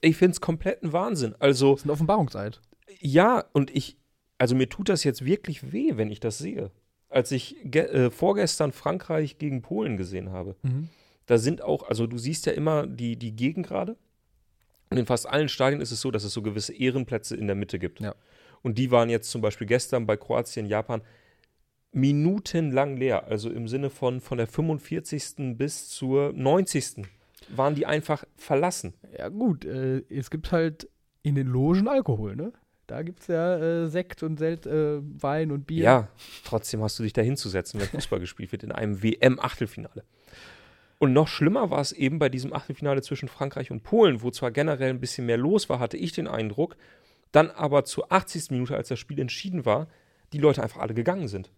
Ich 0.00 0.16
finde 0.16 0.32
es 0.32 0.40
kompletten 0.40 0.92
Wahnsinn. 0.92 1.34
Also, 1.38 1.72
das 1.72 1.82
ist 1.82 1.86
ein 1.86 1.90
Offenbarungseid. 1.90 2.60
ja, 3.00 3.44
und 3.52 3.74
ich, 3.74 3.96
also 4.38 4.54
mir 4.54 4.68
tut 4.68 4.88
das 4.88 5.04
jetzt 5.04 5.24
wirklich 5.24 5.72
weh, 5.72 5.92
wenn 5.96 6.10
ich 6.10 6.20
das 6.20 6.38
sehe. 6.38 6.70
Als 7.08 7.30
ich 7.30 7.62
äh, 7.74 8.10
vorgestern 8.10 8.72
Frankreich 8.72 9.36
gegen 9.38 9.60
Polen 9.62 9.96
gesehen 9.96 10.30
habe, 10.30 10.56
da 11.26 11.38
sind 11.38 11.62
auch, 11.62 11.82
also 11.88 12.06
du 12.06 12.16
siehst 12.18 12.46
ja 12.46 12.52
immer 12.52 12.86
die, 12.86 13.16
die 13.16 13.36
Gegengrade. 13.36 13.96
Und 14.90 14.98
in 14.98 15.06
fast 15.06 15.26
allen 15.28 15.48
Stadien 15.48 15.80
ist 15.80 15.90
es 15.90 16.00
so, 16.00 16.10
dass 16.10 16.24
es 16.24 16.32
so 16.32 16.42
gewisse 16.42 16.74
Ehrenplätze 16.74 17.36
in 17.36 17.46
der 17.46 17.56
Mitte 17.56 17.78
gibt. 17.78 18.00
Ja. 18.00 18.14
Und 18.62 18.78
die 18.78 18.90
waren 18.90 19.08
jetzt 19.10 19.30
zum 19.30 19.40
Beispiel 19.40 19.66
gestern 19.66 20.06
bei 20.06 20.16
Kroatien, 20.16 20.66
Japan 20.66 21.02
minutenlang 21.92 22.96
leer. 22.96 23.26
Also 23.28 23.50
im 23.50 23.68
Sinne 23.68 23.90
von 23.90 24.20
von 24.20 24.38
der 24.38 24.46
45. 24.46 25.56
bis 25.56 25.88
zur 25.88 26.32
90. 26.32 27.06
waren 27.48 27.74
die 27.74 27.86
einfach 27.86 28.24
verlassen. 28.36 28.94
Ja, 29.16 29.28
gut, 29.28 29.64
äh, 29.64 30.02
es 30.08 30.30
gibt 30.30 30.52
halt 30.52 30.88
in 31.22 31.34
den 31.34 31.46
Logen 31.46 31.88
Alkohol, 31.88 32.36
ne? 32.36 32.52
Da 32.86 33.02
gibt 33.02 33.20
es 33.20 33.28
ja 33.28 33.56
äh, 33.56 33.88
Sekt 33.88 34.22
und 34.22 34.38
Sel 34.38 34.58
äh, 34.66 35.22
Wein 35.22 35.52
und 35.52 35.66
Bier. 35.66 35.84
Ja, 35.84 36.08
trotzdem 36.44 36.82
hast 36.82 36.98
du 36.98 37.02
dich 37.02 37.12
da 37.12 37.22
hinzusetzen, 37.22 37.80
wenn 37.80 37.88
Fußball 37.88 38.20
gespielt 38.20 38.52
wird 38.52 38.64
in 38.64 38.72
einem 38.72 39.02
WM-Achtelfinale. 39.02 40.04
Und 40.98 41.12
noch 41.12 41.26
schlimmer 41.26 41.70
war 41.70 41.80
es 41.80 41.92
eben 41.92 42.18
bei 42.18 42.28
diesem 42.28 42.52
Achtelfinale 42.52 43.02
zwischen 43.02 43.28
Frankreich 43.28 43.70
und 43.70 43.82
Polen, 43.82 44.22
wo 44.22 44.30
zwar 44.30 44.50
generell 44.50 44.90
ein 44.90 45.00
bisschen 45.00 45.26
mehr 45.26 45.36
los 45.36 45.68
war, 45.68 45.80
hatte 45.80 45.96
ich 45.96 46.12
den 46.12 46.28
Eindruck, 46.28 46.76
dann 47.32 47.50
aber 47.50 47.84
zur 47.84 48.12
80. 48.12 48.50
Minute, 48.50 48.76
als 48.76 48.88
das 48.88 48.98
Spiel 48.98 49.18
entschieden 49.18 49.64
war, 49.64 49.88
die 50.32 50.38
Leute 50.38 50.62
einfach 50.62 50.80
alle 50.80 50.94
gegangen 50.94 51.28
sind. 51.28 51.50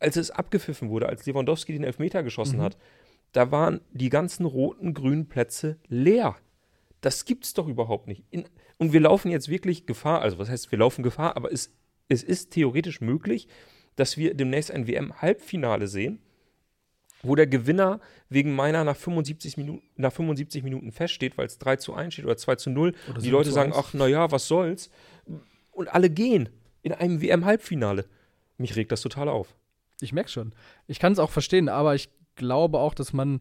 Als 0.00 0.16
es 0.16 0.30
abgepfiffen 0.30 0.88
wurde, 0.88 1.08
als 1.08 1.26
Lewandowski 1.26 1.72
den 1.72 1.84
Elfmeter 1.84 2.22
geschossen 2.22 2.60
hat, 2.60 2.76
da 3.32 3.50
waren 3.50 3.80
die 3.92 4.08
ganzen 4.08 4.44
roten, 4.44 4.94
grünen 4.94 5.28
Plätze 5.28 5.78
leer. 5.88 6.36
Das 7.00 7.24
gibt's 7.24 7.54
doch 7.54 7.68
überhaupt 7.68 8.08
nicht. 8.08 8.24
In, 8.30 8.44
und 8.78 8.92
wir 8.92 9.00
laufen 9.00 9.30
jetzt 9.30 9.48
wirklich 9.48 9.86
Gefahr, 9.86 10.22
also 10.22 10.38
was 10.38 10.48
heißt, 10.48 10.70
wir 10.72 10.78
laufen 10.78 11.02
Gefahr, 11.02 11.36
aber 11.36 11.52
es, 11.52 11.72
es 12.08 12.22
ist 12.22 12.50
theoretisch 12.50 13.00
möglich, 13.00 13.46
dass 13.96 14.16
wir 14.16 14.34
demnächst 14.34 14.70
ein 14.70 14.86
WM-Halbfinale 14.86 15.86
sehen, 15.86 16.20
wo 17.22 17.34
der 17.34 17.46
Gewinner 17.46 18.00
wegen 18.28 18.54
meiner 18.54 18.84
nach 18.84 18.96
75 18.96 19.56
Minuten, 19.56 19.82
nach 19.96 20.12
75 20.12 20.62
Minuten 20.62 20.92
feststeht, 20.92 21.36
weil 21.36 21.46
es 21.46 21.58
3 21.58 21.76
zu 21.76 21.94
1 21.94 22.14
steht 22.14 22.24
oder 22.24 22.36
2 22.36 22.56
zu 22.56 22.70
0. 22.70 22.94
Oder 23.08 23.18
die 23.18 23.24
7 23.24 23.32
Leute 23.32 23.50
sagen, 23.52 23.72
1. 23.72 23.78
ach 23.78 23.94
naja, 23.94 24.30
was 24.30 24.48
soll's. 24.48 24.90
Und 25.70 25.88
alle 25.88 26.08
gehen 26.08 26.48
in 26.82 26.92
einem 26.92 27.20
WM-Halbfinale. 27.20 28.06
Mich 28.56 28.76
regt 28.76 28.92
das 28.92 29.02
total 29.02 29.28
auf. 29.28 29.54
Ich 30.02 30.12
merke 30.12 30.30
schon. 30.30 30.52
Ich 30.86 30.98
kann 30.98 31.12
es 31.12 31.18
auch 31.18 31.30
verstehen, 31.30 31.68
aber 31.68 31.94
ich 31.94 32.08
glaube 32.36 32.78
auch, 32.78 32.94
dass 32.94 33.12
man 33.12 33.40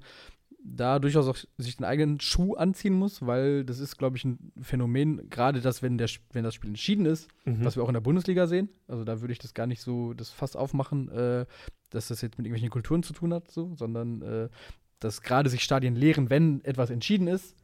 da 0.61 0.99
durchaus 0.99 1.25
auch 1.27 1.37
sich 1.57 1.77
den 1.77 1.85
eigenen 1.85 2.19
Schuh 2.19 2.55
anziehen 2.55 2.93
muss, 2.93 3.25
weil 3.25 3.63
das 3.63 3.79
ist, 3.79 3.97
glaube 3.97 4.17
ich, 4.17 4.25
ein 4.25 4.51
Phänomen, 4.61 5.29
gerade 5.29 5.61
das, 5.61 5.81
wenn, 5.81 5.97
der, 5.97 6.09
wenn 6.33 6.43
das 6.43 6.53
Spiel 6.53 6.69
entschieden 6.69 7.05
ist, 7.05 7.29
Mhm. 7.45 7.63
was 7.63 7.77
wir 7.77 7.83
auch 7.83 7.87
in 7.87 7.93
der 7.93 8.01
Bundesliga 8.01 8.45
sehen. 8.45 8.67
Also 8.87 9.05
da 9.05 9.21
würde 9.21 9.31
ich 9.31 9.39
das 9.39 9.53
gar 9.53 9.67
nicht 9.67 9.81
so 9.81 10.13
das 10.13 10.29
Fass 10.31 10.55
aufmachen, 10.57 11.09
äh, 11.09 11.45
dass 11.91 12.09
das 12.09 12.21
jetzt 12.21 12.37
mit 12.37 12.45
irgendwelchen 12.45 12.69
Kulturen 12.69 13.03
zu 13.03 13.13
tun 13.13 13.33
hat, 13.33 13.49
so, 13.49 13.73
sondern 13.75 14.21
äh, 14.21 14.49
dass 14.99 15.21
gerade 15.21 15.49
sich 15.49 15.63
Stadien 15.63 15.95
leeren, 15.95 16.29
wenn 16.29 16.63
etwas 16.65 16.89
entschieden 16.89 17.27
ist, 17.27 17.55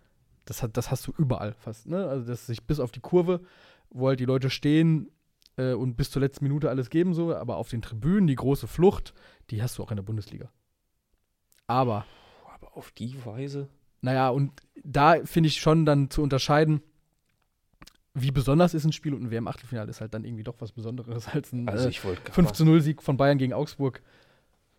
das, 0.46 0.64
hat, 0.64 0.78
das 0.78 0.90
hast 0.90 1.06
du 1.06 1.14
überall 1.18 1.54
fast. 1.54 1.88
Ne? 1.88 2.08
Also 2.08 2.26
dass 2.26 2.48
sich 2.48 2.64
bis 2.64 2.80
auf 2.80 2.92
die 2.92 3.02
Kurve, 3.02 3.42
wo 3.90 4.08
halt 4.08 4.20
die 4.22 4.26
Leute 4.26 4.50
stehen, 4.50 5.10
äh, 5.58 5.74
und 5.74 5.96
bis 5.96 6.12
zur 6.12 6.22
letzten 6.22 6.46
Minute 6.46 6.70
alles 6.70 6.90
geben, 6.90 7.14
so, 7.14 7.36
aber 7.36 7.58
auf 7.58 7.70
den 7.70 7.82
Tribünen 7.82 8.28
die 8.28 8.36
große 8.36 8.68
Flucht, 8.68 9.14
die 9.50 9.62
hast 9.62 9.78
du 9.78 9.84
auch 9.84 9.92
in 9.92 9.98
der 9.98 10.04
Bundesliga. 10.04 10.52
Aber. 11.68 12.06
Aber 12.54 12.78
auf 12.78 12.92
die 12.92 13.26
Weise? 13.26 13.70
Naja, 14.02 14.30
und 14.30 14.62
da 14.84 15.26
finde 15.26 15.48
ich 15.48 15.60
schon 15.60 15.86
dann 15.86 16.10
zu 16.10 16.22
unterscheiden, 16.22 16.82
wie 18.14 18.32
besonders 18.32 18.74
ist 18.74 18.86
ein 18.86 18.94
Spiel 18.94 19.14
und 19.14 19.24
ein 19.24 19.32
WM-Achtelfinale 19.32 19.90
ist 19.90 20.00
halt 20.00 20.14
dann 20.14 20.24
irgendwie 20.24 20.44
doch 20.44 20.56
was 20.60 20.72
Besonderes 20.72 21.28
als 21.28 21.52
ein 21.52 21.68
Also 21.68 21.88
äh, 21.88 21.90
ich 21.90 22.04
wollte 22.06 22.32
5 22.32 22.54
zu 22.54 22.66
0 22.66 22.82
Sieg 22.82 23.04
von 23.04 23.18
Bayern 23.18 23.38
gegen 23.38 23.54
Augsburg. 23.54 24.02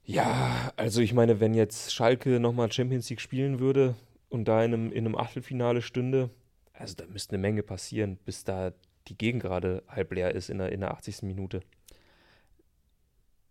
Ja, 0.05 0.73
also 0.77 1.01
ich 1.01 1.13
meine, 1.13 1.41
wenn 1.41 1.53
jetzt 1.53 1.93
Schalke 1.93 2.41
nochmal 2.41 2.73
Champions 2.73 3.11
League 3.11 3.21
spielen 3.21 3.59
würde 3.59 3.95
und 4.29 4.47
da 4.47 4.65
in 4.65 4.73
einem, 4.73 4.93
in 4.93 5.05
einem 5.05 5.17
Achtelfinale 5.17 5.83
stünde, 5.83 6.31
also 6.73 6.95
da 6.95 7.05
müsste 7.07 7.35
eine 7.35 7.43
Menge 7.43 7.63
passieren, 7.63 8.17
bis 8.25 8.45
da 8.45 8.73
die 9.09 9.17
Gegengrade 9.17 9.83
halb 9.89 10.13
leer 10.13 10.35
ist 10.35 10.51
in 10.51 10.59
der, 10.59 10.73
in 10.73 10.81
der 10.81 10.93
80. 10.93 11.23
Minute. 11.23 11.61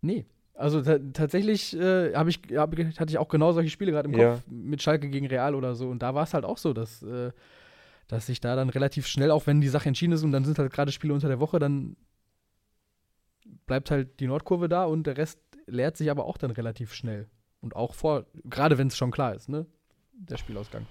Nee. 0.02 0.26
Also 0.54 0.82
ta 0.82 1.00
tatsächlich 1.14 1.76
äh, 1.78 2.14
hab 2.14 2.28
ich, 2.28 2.40
hab, 2.56 2.78
hatte 2.78 3.10
ich 3.10 3.18
auch 3.18 3.28
genau 3.28 3.52
solche 3.52 3.70
Spiele 3.70 3.92
gerade 3.92 4.10
im 4.10 4.18
Ja. 4.18 4.36
Kopf 4.36 4.44
mit 4.48 4.82
Schalke 4.82 5.10
gegen 5.10 5.28
Real 5.28 5.54
oder 5.56 5.76
so. 5.76 5.90
Und 5.90 6.00
da 6.02 6.16
war 6.16 6.24
es 6.24 6.34
halt 6.34 6.46
auch 6.46 6.58
so, 6.58 6.74
dass, 6.74 7.04
äh, 7.04 7.32
dass 8.08 8.28
sich 8.28 8.40
da 8.40 8.56
dann 8.56 8.70
relativ 8.70 9.08
schnell, 9.08 9.32
auch 9.32 9.48
wenn 9.48 9.60
die 9.62 9.68
Sache 9.68 9.90
entschieden 9.90 10.14
ist 10.14 10.24
und 10.24 10.32
dann 10.32 10.46
sind 10.46 10.58
halt 10.58 10.72
gerade 10.72 10.92
Spiele 10.92 11.14
unter 11.14 11.28
der 11.28 11.40
Woche, 11.40 11.60
dann 11.60 11.98
bleibt 13.66 13.92
halt 13.92 14.20
die 14.20 14.28
Nordkurve 14.28 14.70
da 14.70 14.86
und 14.86 15.08
der 15.08 15.18
Rest 15.18 15.40
leert 15.68 15.98
sich 15.98 16.10
aber 16.10 16.26
auch 16.26 16.38
dann 16.38 16.52
relativ 16.52 16.94
schnell. 16.94 17.28
Und 17.62 17.76
auch 17.76 17.94
vor, 17.94 18.26
gerade 18.44 18.78
wenn 18.78 18.88
es 18.88 18.96
schon 18.98 19.12
klar 19.12 19.34
ist, 19.36 19.50
ne? 19.50 19.66
Der 20.14 20.38
Spielausgang. 20.38 20.86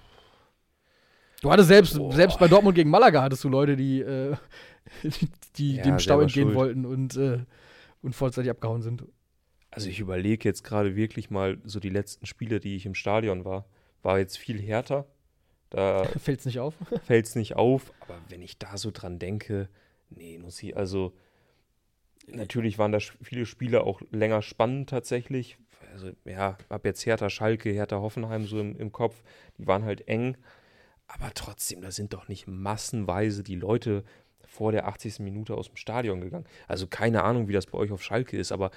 Du 1.41 1.51
hattest 1.51 1.67
selbst, 1.67 1.97
Boah. 1.97 2.13
selbst 2.13 2.39
bei 2.39 2.47
Dortmund 2.47 2.75
gegen 2.75 2.89
Malaga 2.89 3.21
hattest 3.21 3.43
du 3.43 3.49
Leute, 3.49 3.75
die, 3.75 4.01
äh, 4.01 4.35
die, 5.03 5.29
die 5.57 5.75
Ja, 5.77 5.83
dem 5.83 5.99
Stau 5.99 6.21
entgehen 6.21 6.45
schuld. 6.45 6.55
wollten 6.55 6.85
und, 6.85 7.15
äh, 7.17 7.39
und 8.01 8.15
vollzeitig 8.15 8.49
abgehauen 8.49 8.81
sind. 8.81 9.03
Also 9.71 9.89
ich 9.89 9.99
überlege 9.99 10.47
jetzt 10.47 10.63
gerade 10.63 10.95
wirklich 10.95 11.29
mal 11.29 11.57
so 11.65 11.79
die 11.79 11.89
letzten 11.89 12.25
Spiele, 12.25 12.59
die 12.59 12.75
ich 12.77 12.85
im 12.85 12.95
Stadion 12.95 13.43
war, 13.43 13.65
war 14.03 14.19
jetzt 14.19 14.37
viel 14.37 14.61
härter. 14.61 15.05
Da 15.69 16.05
Fällt's 16.17 16.45
nicht 16.45 16.59
auf? 16.59 16.75
fällt 17.03 17.25
es 17.25 17.35
nicht 17.35 17.55
auf, 17.55 17.91
aber 18.01 18.17
wenn 18.29 18.41
ich 18.41 18.57
da 18.57 18.77
so 18.77 18.91
dran 18.91 19.19
denke, 19.19 19.67
nee, 20.09 20.37
Nussi, 20.37 20.73
also 20.73 21.13
natürlich 22.27 22.77
waren 22.77 22.91
da 22.93 22.99
viele 22.99 23.45
Spiele 23.45 23.83
auch 23.83 24.01
länger 24.11 24.41
spannend 24.41 24.89
tatsächlich. 24.89 25.57
Also 25.91 26.11
ja, 26.25 26.57
hab 26.69 26.85
jetzt 26.85 27.05
Hertha 27.05 27.29
Schalke, 27.29 27.69
Hertha 27.69 27.97
Hoffenheim 27.97 28.45
so 28.47 28.59
im, 28.59 28.77
im 28.77 28.91
Kopf, 28.91 29.21
die 29.57 29.67
waren 29.67 29.83
halt 29.83 30.07
eng, 30.07 30.37
aber 31.07 31.31
trotzdem, 31.33 31.81
da 31.81 31.91
sind 31.91 32.13
doch 32.13 32.27
nicht 32.27 32.47
massenweise 32.47 33.43
die 33.43 33.55
Leute 33.55 34.03
vor 34.43 34.71
der 34.71 34.87
80. 34.87 35.19
Minute 35.19 35.55
aus 35.55 35.67
dem 35.67 35.75
Stadion 35.75 36.21
gegangen. 36.21 36.45
Also 36.67 36.87
keine 36.87 37.23
Ahnung, 37.23 37.47
wie 37.47 37.53
das 37.53 37.65
bei 37.65 37.77
euch 37.77 37.91
auf 37.91 38.03
Schalke 38.03 38.37
ist, 38.37 38.51
aber 38.51 38.71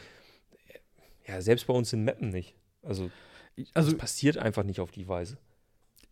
äh, 0.69 1.31
ja, 1.33 1.41
selbst 1.43 1.67
bei 1.67 1.75
uns 1.75 1.93
in 1.93 2.05
Meppen 2.05 2.31
nicht. 2.31 2.55
Also 2.83 3.11
Also 3.75 3.91
das 3.91 3.99
passiert 3.99 4.39
einfach 4.39 4.65
nicht 4.65 4.81
auf 4.81 4.91
die 4.91 5.09
Weise. 5.09 5.37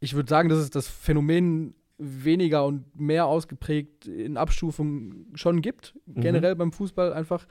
ich 0.00 0.14
würde 0.14 0.29
sagen, 0.29 0.48
dass 0.48 0.59
es 0.59 0.70
das 0.70 0.88
Phänomen 0.88 1.74
weniger 1.98 2.66
und 2.66 2.94
mehr 3.00 3.24
ausgeprägt 3.26 4.07
in 4.07 4.37
Abstufungen 4.37 5.33
schon 5.35 5.62
gibt, 5.62 5.94
Mhm. 6.07 6.20
generell 6.20 6.55
beim 6.55 6.70
Fußball 6.72 7.12
einfach. 7.14 7.46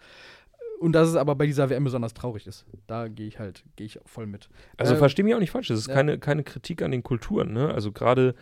Und 0.79 0.91
dass 0.93 1.07
es 1.07 1.15
aber 1.15 1.35
bei 1.35 1.45
dieser 1.45 1.69
WM 1.69 1.83
besonders 1.83 2.13
traurig 2.13 2.47
ist. 2.47 2.65
Da 2.87 3.07
gehe 3.07 3.27
ich 3.27 3.39
halt, 3.39 3.63
gehe 3.75 3.85
ich 3.85 3.99
voll 4.05 4.27
mit. 4.27 4.49
Also 4.77 4.93
Ähm, 4.93 4.99
verstehe 4.99 5.23
mich 5.23 5.33
auch 5.33 5.39
nicht 5.39 5.51
falsch, 5.51 5.69
das 5.69 5.79
ist 5.79 5.87
ja. 5.87 5.93
keine, 5.93 6.19
keine 6.19 6.43
Kritik 6.43 6.81
an 6.81 6.91
den 6.91 7.01
Kulturen, 7.03 7.53
ne? 7.53 7.73
Also 7.73 7.91
gerade, 7.91 8.35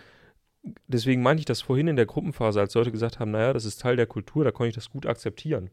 deswegen 0.87 1.21
meinte 1.21 1.41
ich 1.41 1.45
das 1.45 1.61
vorhin 1.61 1.87
in 1.87 1.95
der 1.95 2.05
Gruppenphase, 2.05 2.59
als 2.59 2.73
Leute 2.73 2.91
gesagt 2.91 3.19
haben, 3.19 3.31
naja, 3.31 3.53
das 3.53 3.65
ist 3.65 3.81
Teil 3.81 3.95
der 3.95 4.07
Kultur, 4.07 4.43
da 4.43 4.51
konnte 4.51 4.69
ich 4.69 4.75
das 4.75 4.89
gut 4.89 5.05
akzeptieren. 5.05 5.69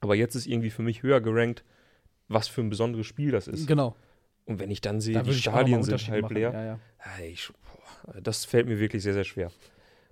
Aber 0.00 0.14
jetzt 0.14 0.34
ist 0.34 0.46
irgendwie 0.46 0.70
für 0.70 0.82
mich 0.82 1.02
höher 1.02 1.20
gerankt, 1.20 1.64
was 2.28 2.48
für 2.48 2.60
ein 2.60 2.70
besonderes 2.70 3.06
Spiel 3.06 3.30
das 3.30 3.48
ist. 3.48 3.66
Genau. 3.66 3.96
Und 4.44 4.60
wenn 4.60 4.70
ich 4.70 4.80
dann 4.80 5.00
sehe, 5.00 5.14
Da 5.14 5.22
die 5.22 5.34
Stadien 5.34 5.82
sind 5.82 6.08
halb 6.08 6.30
leer, 6.30 6.52
Ja, 6.52 6.64
ja. 6.64 6.78
ja, 7.04 7.24
ich, 7.24 7.50
boah, 8.04 8.20
das 8.20 8.44
fällt 8.44 8.66
mir 8.68 8.78
wirklich 8.78 9.02
sehr, 9.02 9.14
sehr 9.14 9.24
schwer. 9.24 9.50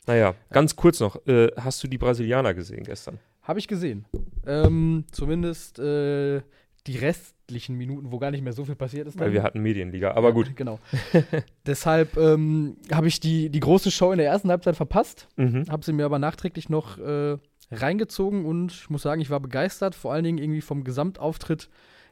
Naja, 0.06 0.34
ganz 0.50 0.76
kurz 0.76 1.00
noch, 1.00 1.24
äh, 1.26 1.50
hast 1.56 1.82
du 1.82 1.88
die 1.88 1.98
Brasilianer 1.98 2.52
gesehen 2.54 2.82
gestern? 2.84 3.18
Habe 3.42 3.58
ich 3.58 3.68
gesehen. 3.68 4.06
Ähm, 4.46 5.04
zumindest 5.10 5.78
äh, 5.78 6.42
die 6.86 6.98
restlichen 6.98 7.76
Minuten, 7.76 8.12
wo 8.12 8.18
gar 8.18 8.30
nicht 8.30 8.42
mehr 8.42 8.52
so 8.52 8.64
viel 8.64 8.74
passiert 8.74 9.08
ist. 9.08 9.18
Weil 9.18 9.26
dann. 9.26 9.34
wir 9.34 9.42
hatten 9.42 9.60
Medienliga, 9.60 10.12
aber 10.12 10.28
Ja, 10.28 10.34
gut. 10.34 10.56
Genau. 10.56 10.78
Deshalb 11.66 12.16
ähm, 12.16 12.76
habe 12.92 13.08
ich 13.08 13.20
die, 13.20 13.48
die 13.48 13.60
große 13.60 13.90
Show 13.90 14.12
in 14.12 14.18
der 14.18 14.26
ersten 14.26 14.50
Halbzeit 14.50 14.76
verpasst. 14.76 15.28
Mhm. 15.36 15.64
Habe 15.70 15.84
sie 15.84 15.92
mir 15.92 16.04
aber 16.04 16.18
nachträglich 16.18 16.68
noch 16.68 16.98
äh, 16.98 17.38
reingezogen 17.70 18.44
und 18.44 18.72
ich 18.72 18.90
muss 18.90 19.02
sagen, 19.02 19.20
ich 19.20 19.30
war 19.30 19.40
begeistert, 19.40 19.94
vor 19.94 20.12
allen 20.12 20.24
Dingen 20.24 20.38
irgendwie 20.38 20.60
vom 20.60 20.84
Gesamtauftritt 20.84 21.70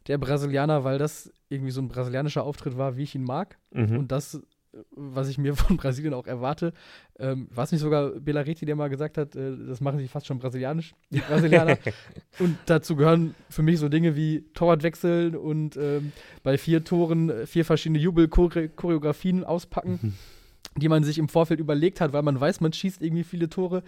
der 0.09 0.19
Brasilianer, 0.19 0.85
weil 0.85 0.99
das 0.99 1.33
irgendwie 1.49 1.71
so 1.71 1.81
ein 1.81 1.89
brasilianischer 1.89 2.45
Auftritt 2.45 2.77
war, 2.77 2.97
wie 2.97 3.03
ich 3.03 3.15
ihn 3.15 3.23
mag. 3.23 3.59
Mhm. 3.73 3.99
Und 3.99 4.13
das, 4.13 4.41
was 4.91 5.29
ich 5.29 5.39
mir 5.39 5.55
von 5.57 5.77
Brasilien 5.77 6.15
auch 6.15 6.27
erwarte, 6.27 6.73
ähm, 7.19 7.49
war 7.51 7.65
es 7.65 7.73
nicht 7.73 7.81
sogar 7.81 8.11
Bellaretti, 8.11 8.65
der 8.65 8.77
mal 8.77 8.89
gesagt 8.89 9.19
hat, 9.19 9.37
äh, 9.37 9.57
das 9.67 9.81
machen 9.81 9.99
sie 9.99 10.09
fast 10.09 10.27
schon 10.27 10.39
brasilianisch, 10.39 10.95
die 11.11 11.21
Brasilianer. 11.21 11.79
und 12.39 12.57
dazu 12.67 12.97
gehören 12.97 13.35
für 13.49 13.63
mich 13.63 13.79
so 13.79 13.89
Dinge 13.89 14.17
wie 14.17 14.45
Torwartwechseln 14.55 15.37
und 15.37 15.77
ähm, 15.77 16.13
bei 16.43 16.59
vier 16.59 16.85
Toren 16.85 17.31
äh, 17.31 17.47
vier 17.47 17.65
verschiedene 17.65 17.99
Jubelchoreografien 17.99 19.45
auspacken 19.45 20.15
die 20.77 20.89
man 20.89 21.05
sich 21.05 21.19
im 21.19 21.29
Vorfeld 21.29 21.61
überlegt 21.61 22.01
hat, 22.01 22.13
weil 22.13 22.23
man 22.23 22.41
weiß, 22.41 22.61
man 22.61 22.73
schießt 22.73 23.03
irgendwie 23.03 23.25
viele 23.25 23.49
Tore. 23.49 23.83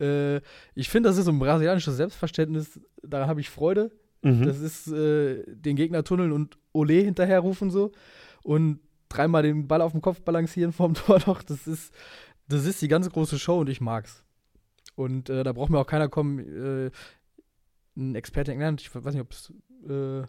Äh, 0.00 0.40
ich 0.74 0.88
finde, 0.88 1.08
das 1.08 1.18
ist 1.18 1.26
so 1.26 1.30
ein 1.30 1.38
brasilianisches 1.38 1.96
Selbstverständnis, 1.96 2.80
da 3.02 3.26
habe 3.26 3.40
ich 3.40 3.50
Freude. 3.50 3.92
Mhm. 4.22 4.44
Das 4.44 4.60
ist 4.60 4.88
äh, 4.88 5.44
den 5.46 5.76
Gegner 5.76 6.02
tunneln 6.02 6.32
und 6.32 6.58
Ole 6.72 6.94
hinterherrufen 6.94 7.70
so 7.70 7.92
und 8.42 8.80
dreimal 9.08 9.42
den 9.42 9.66
Ball 9.68 9.80
auf 9.82 9.92
dem 9.92 10.00
Kopf 10.02 10.20
balancieren 10.22 10.72
vorm 10.72 10.94
Tor 10.94 11.20
noch. 11.26 11.42
Das 11.42 11.66
ist, 11.66 11.92
das 12.48 12.64
ist 12.64 12.80
die 12.82 12.88
ganz 12.88 13.08
große 13.10 13.38
Show 13.38 13.60
und 13.60 13.68
ich 13.68 13.80
mag's. 13.80 14.22
Und 14.94 15.28
äh, 15.30 15.44
da 15.44 15.52
braucht 15.52 15.70
mir 15.70 15.78
auch 15.78 15.86
keiner 15.86 16.08
kommen, 16.08 16.38
äh, 16.38 16.90
ein 17.96 18.14
Experte 18.14 18.52
in 18.52 18.58
England, 18.58 18.80
ich 18.82 18.94
weiß 18.94 19.14
nicht, 19.14 19.22
ob 19.22 19.32
es 19.32 19.52
äh, 19.88 20.26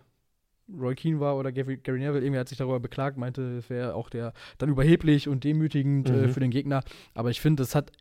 Roy 0.78 0.96
Keane 0.96 1.20
war 1.22 1.38
oder 1.38 1.52
Gary, 1.54 1.78
Gary 1.78 2.00
Neville, 2.00 2.22
irgendwie 2.24 2.40
hat 2.40 2.50
sich 2.50 2.58
darüber 2.58 2.80
beklagt, 2.80 3.18
meinte, 3.18 3.58
es 3.58 3.70
wäre 3.70 3.94
auch 3.96 4.10
der 4.10 4.34
dann 4.58 4.70
überheblich 4.70 5.28
und 5.30 5.44
demütigend 5.46 6.10
äh, 6.10 6.14
Mhm. 6.28 6.30
für 6.30 6.40
den 6.42 6.52
Gegner. 6.52 6.82
Aber 7.14 7.30
ich 7.30 7.40
finde, 7.40 7.64
das 7.64 7.76
hat 7.76 7.92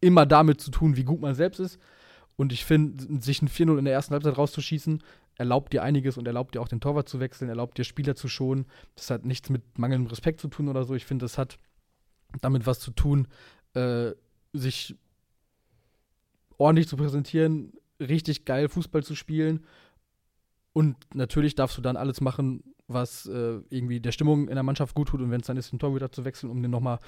immer 0.00 0.26
damit 0.26 0.60
zu 0.60 0.70
tun, 0.70 0.96
wie 0.96 1.04
gut 1.04 1.20
man 1.20 1.34
selbst 1.34 1.58
ist. 1.58 1.80
Und 2.36 2.52
ich 2.52 2.64
finde, 2.64 3.22
sich 3.22 3.40
ein 3.42 3.48
4-0 3.48 3.78
in 3.78 3.84
der 3.84 3.94
ersten 3.94 4.12
Halbzeit 4.12 4.36
rauszuschießen, 4.36 5.02
erlaubt 5.36 5.72
dir 5.72 5.82
einiges 5.82 6.18
und 6.18 6.26
erlaubt 6.26 6.54
dir 6.54 6.60
auch 6.60 6.68
den 6.68 6.80
Torwart 6.80 7.08
zu 7.08 7.20
wechseln, 7.20 7.48
erlaubt 7.48 7.78
dir 7.78 7.84
Spieler 7.84 8.14
zu 8.14 8.28
schonen. 8.28 8.66
Das 8.94 9.10
hat 9.10 9.24
nichts 9.24 9.50
mit 9.50 9.78
mangelndem 9.78 10.08
Respekt 10.08 10.40
zu 10.40 10.48
tun 10.48 10.68
oder 10.68 10.84
so. 10.84 10.94
Ich 10.94 11.06
finde, 11.06 11.24
das 11.24 11.38
hat 11.38 11.58
damit 12.40 12.66
was 12.66 12.80
zu 12.80 12.90
tun, 12.90 13.28
äh, 13.74 14.12
sich 14.52 14.96
ordentlich 16.58 16.88
zu 16.88 16.96
präsentieren, 16.96 17.72
richtig 18.00 18.44
geil 18.44 18.68
Fußball 18.68 19.02
zu 19.02 19.14
spielen. 19.14 19.64
Und 20.72 20.96
natürlich 21.14 21.54
darfst 21.54 21.78
du 21.78 21.82
dann 21.82 21.96
alles 21.96 22.20
machen, 22.20 22.62
was 22.86 23.26
äh, 23.26 23.60
irgendwie 23.70 24.00
der 24.00 24.12
Stimmung 24.12 24.48
in 24.48 24.54
der 24.54 24.62
Mannschaft 24.62 24.94
gut 24.94 25.08
tut. 25.08 25.20
Und 25.20 25.30
wenn 25.30 25.40
es 25.40 25.46
dann 25.46 25.56
ist, 25.56 25.72
den 25.72 25.78
Torhüter 25.78 26.12
zu 26.12 26.24
wechseln, 26.24 26.50
um 26.50 26.62
dir 26.62 26.68
nochmal 26.68 26.98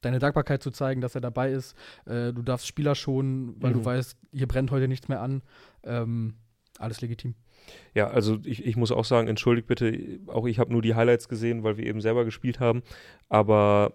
deine 0.00 0.18
Dankbarkeit 0.18 0.62
zu 0.62 0.70
zeigen, 0.70 1.00
dass 1.00 1.14
er 1.14 1.20
dabei 1.20 1.50
ist. 1.52 1.74
Äh, 2.06 2.32
du 2.32 2.42
darfst 2.42 2.66
Spieler 2.66 2.94
schonen, 2.94 3.54
weil 3.60 3.72
du 3.72 3.80
Mhm. 3.80 3.84
weißt, 3.84 4.16
hier 4.32 4.46
brennt 4.46 4.70
heute 4.70 4.88
nichts 4.88 5.08
mehr 5.08 5.20
an. 5.20 5.42
Ähm, 5.84 6.34
alles 6.78 7.00
legitim. 7.00 7.34
Ja, 7.94 8.08
also 8.08 8.38
ich, 8.44 8.64
ich 8.64 8.76
muss 8.76 8.92
auch 8.92 9.04
sagen, 9.04 9.28
entschuldigt 9.28 9.66
bitte, 9.66 10.20
auch 10.28 10.46
ich 10.46 10.58
habe 10.58 10.72
nur 10.72 10.80
die 10.82 10.94
Highlights 10.94 11.28
gesehen, 11.28 11.64
weil 11.64 11.76
wir 11.76 11.86
eben 11.86 12.00
selber 12.00 12.24
gespielt 12.24 12.60
haben. 12.60 12.82
Aber 13.28 13.94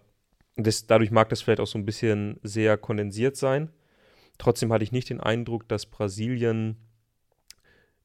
das, 0.58 0.86
dadurch 0.86 1.10
mag 1.12 1.30
das 1.30 1.42
vielleicht 1.42 1.60
auch 1.62 1.68
so 1.68 1.80
ein 1.80 1.86
bisschen 1.86 2.40
sehr 2.44 2.78
kondensiert 2.78 3.38
sein. 3.38 3.70
Trotzdem 4.38 4.72
hatte 4.74 4.84
ich 4.84 4.92
nicht 4.92 5.10
den 5.10 5.22
Eindruck, 5.22 5.68
dass 5.70 5.86
Brasilien 5.86 6.78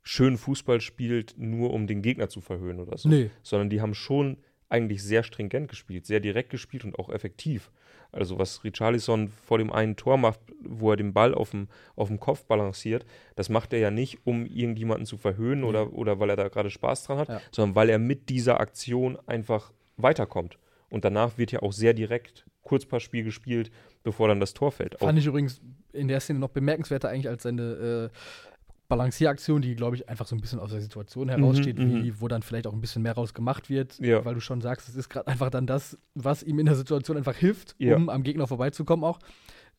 schön 0.02 0.38
Fußball 0.38 0.80
spielt, 0.80 1.34
nur 1.36 1.72
um 1.72 1.86
den 1.86 2.00
Gegner 2.02 2.28
zu 2.28 2.40
verhöhnen 2.40 2.80
oder 2.80 2.96
so. 2.96 3.08
Nee. 3.08 3.30
Sondern 3.42 3.68
die 3.68 3.80
haben 3.80 3.94
schon 3.94 4.38
eigentlich 4.70 5.02
sehr 5.02 5.22
stringent 5.22 5.68
gespielt, 5.68 6.06
sehr 6.06 6.20
direkt 6.20 6.50
gespielt 6.50 6.84
und 6.84 6.98
auch 6.98 7.08
effektiv. 7.10 7.70
Also 8.10 8.38
was 8.38 8.64
Richarlison 8.64 9.28
vor 9.28 9.58
dem 9.58 9.70
einen 9.72 9.96
Tor 9.96 10.16
macht, 10.16 10.40
wo 10.62 10.90
er 10.90 10.96
den 10.96 11.12
Ball 11.12 11.34
auf 11.34 11.50
dem, 11.50 11.68
auf 11.94 12.08
dem 12.08 12.18
Kopf 12.18 12.44
balanciert, 12.44 13.04
das 13.36 13.48
macht 13.48 13.72
er 13.72 13.78
ja 13.78 13.90
nicht, 13.90 14.18
um 14.24 14.46
irgendjemanden 14.46 15.04
zu 15.06 15.16
verhöhnen 15.18 15.62
oder, 15.64 15.92
oder 15.92 16.18
weil 16.18 16.30
er 16.30 16.36
da 16.36 16.48
gerade 16.48 16.70
Spaß 16.70 17.04
dran 17.04 17.18
hat, 17.18 17.28
Ja. 17.28 17.40
sondern 17.52 17.74
weil 17.76 17.90
er 17.90 17.98
mit 17.98 18.28
dieser 18.30 18.60
Aktion 18.60 19.18
einfach 19.26 19.72
weiterkommt. 19.98 20.58
Und 20.90 21.04
danach 21.04 21.36
wird 21.36 21.52
ja 21.52 21.60
auch 21.60 21.72
sehr 21.72 21.92
direkt 21.92 22.46
Kurzpassspiel 22.62 23.24
gespielt, 23.24 23.70
bevor 24.02 24.28
dann 24.28 24.40
das 24.40 24.54
Tor 24.54 24.72
fällt. 24.72 24.96
Auch, 24.96 25.06
Fand 25.06 25.18
ich 25.18 25.26
übrigens 25.26 25.60
in 25.92 26.08
der 26.08 26.20
Szene 26.20 26.38
noch 26.38 26.50
bemerkenswerter 26.50 27.08
eigentlich 27.08 27.28
als 27.28 27.42
seine 27.42 28.10
äh, 28.12 28.47
Balancieraktion, 28.88 29.60
die, 29.60 29.74
glaube 29.76 29.96
ich, 29.96 30.08
einfach 30.08 30.26
so 30.26 30.34
ein 30.34 30.40
bisschen 30.40 30.58
aus 30.58 30.70
der 30.70 30.80
Situation 30.80 31.28
heraussteht, 31.28 31.78
mhm. 31.78 32.02
wie, 32.02 32.20
wo 32.20 32.28
dann 32.28 32.42
vielleicht 32.42 32.66
auch 32.66 32.72
ein 32.72 32.80
bisschen 32.80 33.02
mehr 33.02 33.12
raus 33.12 33.34
gemacht 33.34 33.68
wird, 33.68 33.98
Ja. 33.98 34.24
weil 34.24 34.34
du 34.34 34.40
schon 34.40 34.60
sagst, 34.62 34.88
es 34.88 34.96
ist 34.96 35.08
gerade 35.10 35.28
einfach 35.28 35.50
dann 35.50 35.66
das, 35.66 35.98
was 36.14 36.42
ihm 36.42 36.58
in 36.58 36.66
der 36.66 36.74
Situation 36.74 37.16
einfach 37.18 37.36
hilft, 37.36 37.74
Ja. 37.78 37.96
um 37.96 38.08
am 38.08 38.22
Gegner 38.22 38.46
vorbeizukommen 38.46 39.04
auch. 39.04 39.18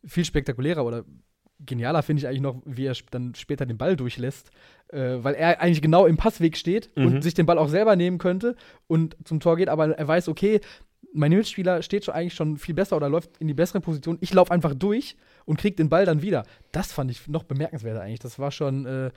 Viel 0.06 0.26
spektakulärer 0.26 0.86
oder 0.86 1.04
genialer 1.66 2.04
finde 2.04 2.22
ich 2.22 2.28
eigentlich 2.28 2.42
noch, 2.42 2.62
wie 2.66 2.86
er 2.86 2.96
dann 3.12 3.34
später 3.36 3.66
den 3.66 3.78
Ball 3.78 3.96
durchlässt, 3.98 4.52
äh, 4.90 5.18
weil 5.24 5.34
er 5.34 5.60
eigentlich 5.60 5.82
genau 5.82 6.06
im 6.06 6.16
Passweg 6.16 6.56
steht 6.56 6.90
Mhm. 6.96 7.06
und 7.06 7.22
sich 7.24 7.34
den 7.34 7.46
Ball 7.48 7.58
auch 7.58 7.68
selber 7.68 7.96
nehmen 7.96 8.20
könnte 8.20 8.56
und 8.88 9.18
zum 9.26 9.40
Tor 9.40 9.58
geht, 9.58 9.68
aber 9.70 9.98
er 9.98 10.08
weiß, 10.08 10.30
okay, 10.30 10.62
mein 11.12 11.32
Mitspieler 11.32 11.82
steht 11.82 12.06
schon 12.06 12.14
eigentlich 12.14 12.36
schon 12.36 12.58
viel 12.58 12.76
besser 12.76 12.96
oder 12.96 13.10
läuft 13.10 13.32
in 13.40 13.48
die 13.48 13.56
bessere 13.56 13.82
Position. 13.82 14.20
Ich 14.22 14.32
laufe 14.34 14.52
einfach 14.52 14.76
durch 14.76 15.18
und 15.46 15.58
krieg 15.60 15.76
den 15.78 15.90
Ball 15.90 16.06
dann 16.06 16.22
wieder. 16.22 16.44
Das 16.72 16.92
fand 16.92 17.12
ich 17.12 17.28
noch 17.28 17.44
bemerkenswerter 17.44 18.02
eigentlich. 18.02 18.20
Das 18.20 18.40
war 18.40 18.52
schon, 18.52 18.86
äh, 18.86 19.12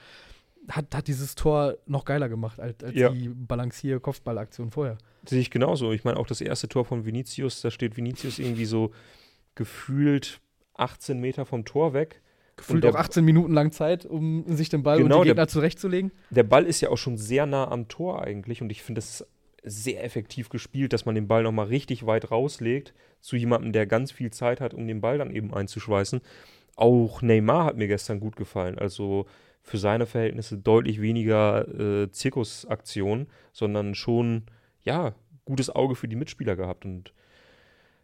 hat, 0.68 0.94
hat 0.94 1.08
dieses 1.08 1.34
Tor 1.34 1.76
noch 1.86 2.04
geiler 2.04 2.28
gemacht 2.28 2.60
als, 2.60 2.82
als 2.84 2.94
Ja. 2.94 3.08
die 3.10 3.28
Balancier-Kopfballaktion 3.28 4.70
vorher. 4.70 4.98
Sehe 5.26 5.40
ich 5.40 5.50
genauso. 5.50 5.92
Ich 5.92 6.04
meine, 6.04 6.18
auch 6.18 6.26
das 6.26 6.40
erste 6.40 6.68
Tor 6.68 6.84
von 6.84 7.04
Vinicius, 7.04 7.60
da 7.62 7.70
steht 7.70 7.96
Vinicius 7.96 8.38
irgendwie 8.38 8.64
so 8.64 8.92
gefühlt 9.54 10.40
18 10.74 11.18
Meter 11.20 11.44
vom 11.46 11.64
Tor 11.64 11.92
weg. 11.94 12.22
Gefühlt 12.56 12.84
der- 12.84 12.92
auch 12.92 12.96
18 12.96 13.24
Minuten 13.24 13.52
lang 13.52 13.72
Zeit, 13.72 14.04
um 14.04 14.44
sich 14.56 14.68
den 14.68 14.82
Ball 14.82 14.98
Genau, 14.98 15.16
und 15.18 15.22
die 15.24 15.28
der- 15.28 15.34
Gegner 15.34 15.48
zurechtzulegen. 15.48 16.12
Der 16.30 16.42
Ball 16.42 16.64
ist 16.64 16.80
ja 16.80 16.90
auch 16.90 16.98
schon 16.98 17.16
sehr 17.16 17.46
nah 17.46 17.68
am 17.68 17.88
Tor 17.88 18.22
eigentlich 18.22 18.60
und 18.62 18.70
ich 18.70 18.82
finde, 18.82 18.98
das 19.00 19.20
ist 19.20 19.26
sehr 19.62 20.02
effektiv 20.04 20.48
gespielt, 20.48 20.92
dass 20.92 21.06
man 21.06 21.14
den 21.14 21.28
Ball 21.28 21.42
nochmal 21.42 21.66
richtig 21.66 22.06
weit 22.06 22.30
rauslegt 22.30 22.94
zu 23.20 23.36
jemandem, 23.36 23.72
der 23.72 23.86
ganz 23.86 24.10
viel 24.10 24.32
Zeit 24.32 24.60
hat, 24.60 24.74
um 24.74 24.86
den 24.86 25.00
Ball 25.00 25.18
dann 25.18 25.30
eben 25.30 25.54
einzuschweißen. 25.54 26.20
Auch 26.74 27.22
Neymar 27.22 27.64
hat 27.64 27.76
mir 27.76 27.86
gestern 27.86 28.18
gut 28.18 28.36
gefallen. 28.36 28.78
Also 28.78 29.26
für 29.62 29.78
seine 29.78 30.06
Verhältnisse 30.06 30.58
deutlich 30.58 31.00
weniger 31.00 31.68
äh, 31.68 32.10
Zirkusaktion, 32.10 33.28
sondern 33.52 33.94
schon, 33.94 34.44
ja, 34.82 35.14
gutes 35.44 35.70
Auge 35.70 35.94
für 35.94 36.08
die 36.08 36.16
Mitspieler 36.16 36.56
gehabt. 36.56 36.84
Und 36.84 37.12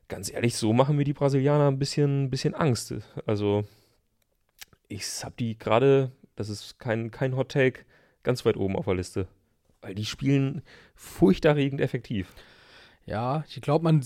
ganz 0.07 0.33
ehrlich, 0.33 0.57
so 0.57 0.73
machen 0.73 0.97
mir 0.97 1.05
die 1.05 1.13
Brasilianer 1.13 1.69
ein 1.69 1.79
bisschen, 1.79 2.31
bisschen 2.31 2.55
Angst. 2.55 2.95
Also 3.27 3.65
ich 4.87 5.25
habe 5.25 5.35
die 5.39 5.59
gerade, 5.59 6.13
das 6.37 6.49
ist 6.49 6.79
kein, 6.79 7.11
kein 7.11 7.37
Hot 7.37 7.51
Take, 7.51 7.81
ganz 8.23 8.45
weit 8.45 8.57
oben 8.57 8.77
auf 8.77 8.85
der 8.85 8.95
Liste. 8.95 9.27
Weil 9.81 9.95
die 9.95 10.05
spielen 10.05 10.63
furchterregend 10.95 11.81
effektiv. 11.81 12.33
Ja, 13.07 13.45
ich 13.49 13.61
glaube, 13.61 13.85
man 13.85 14.05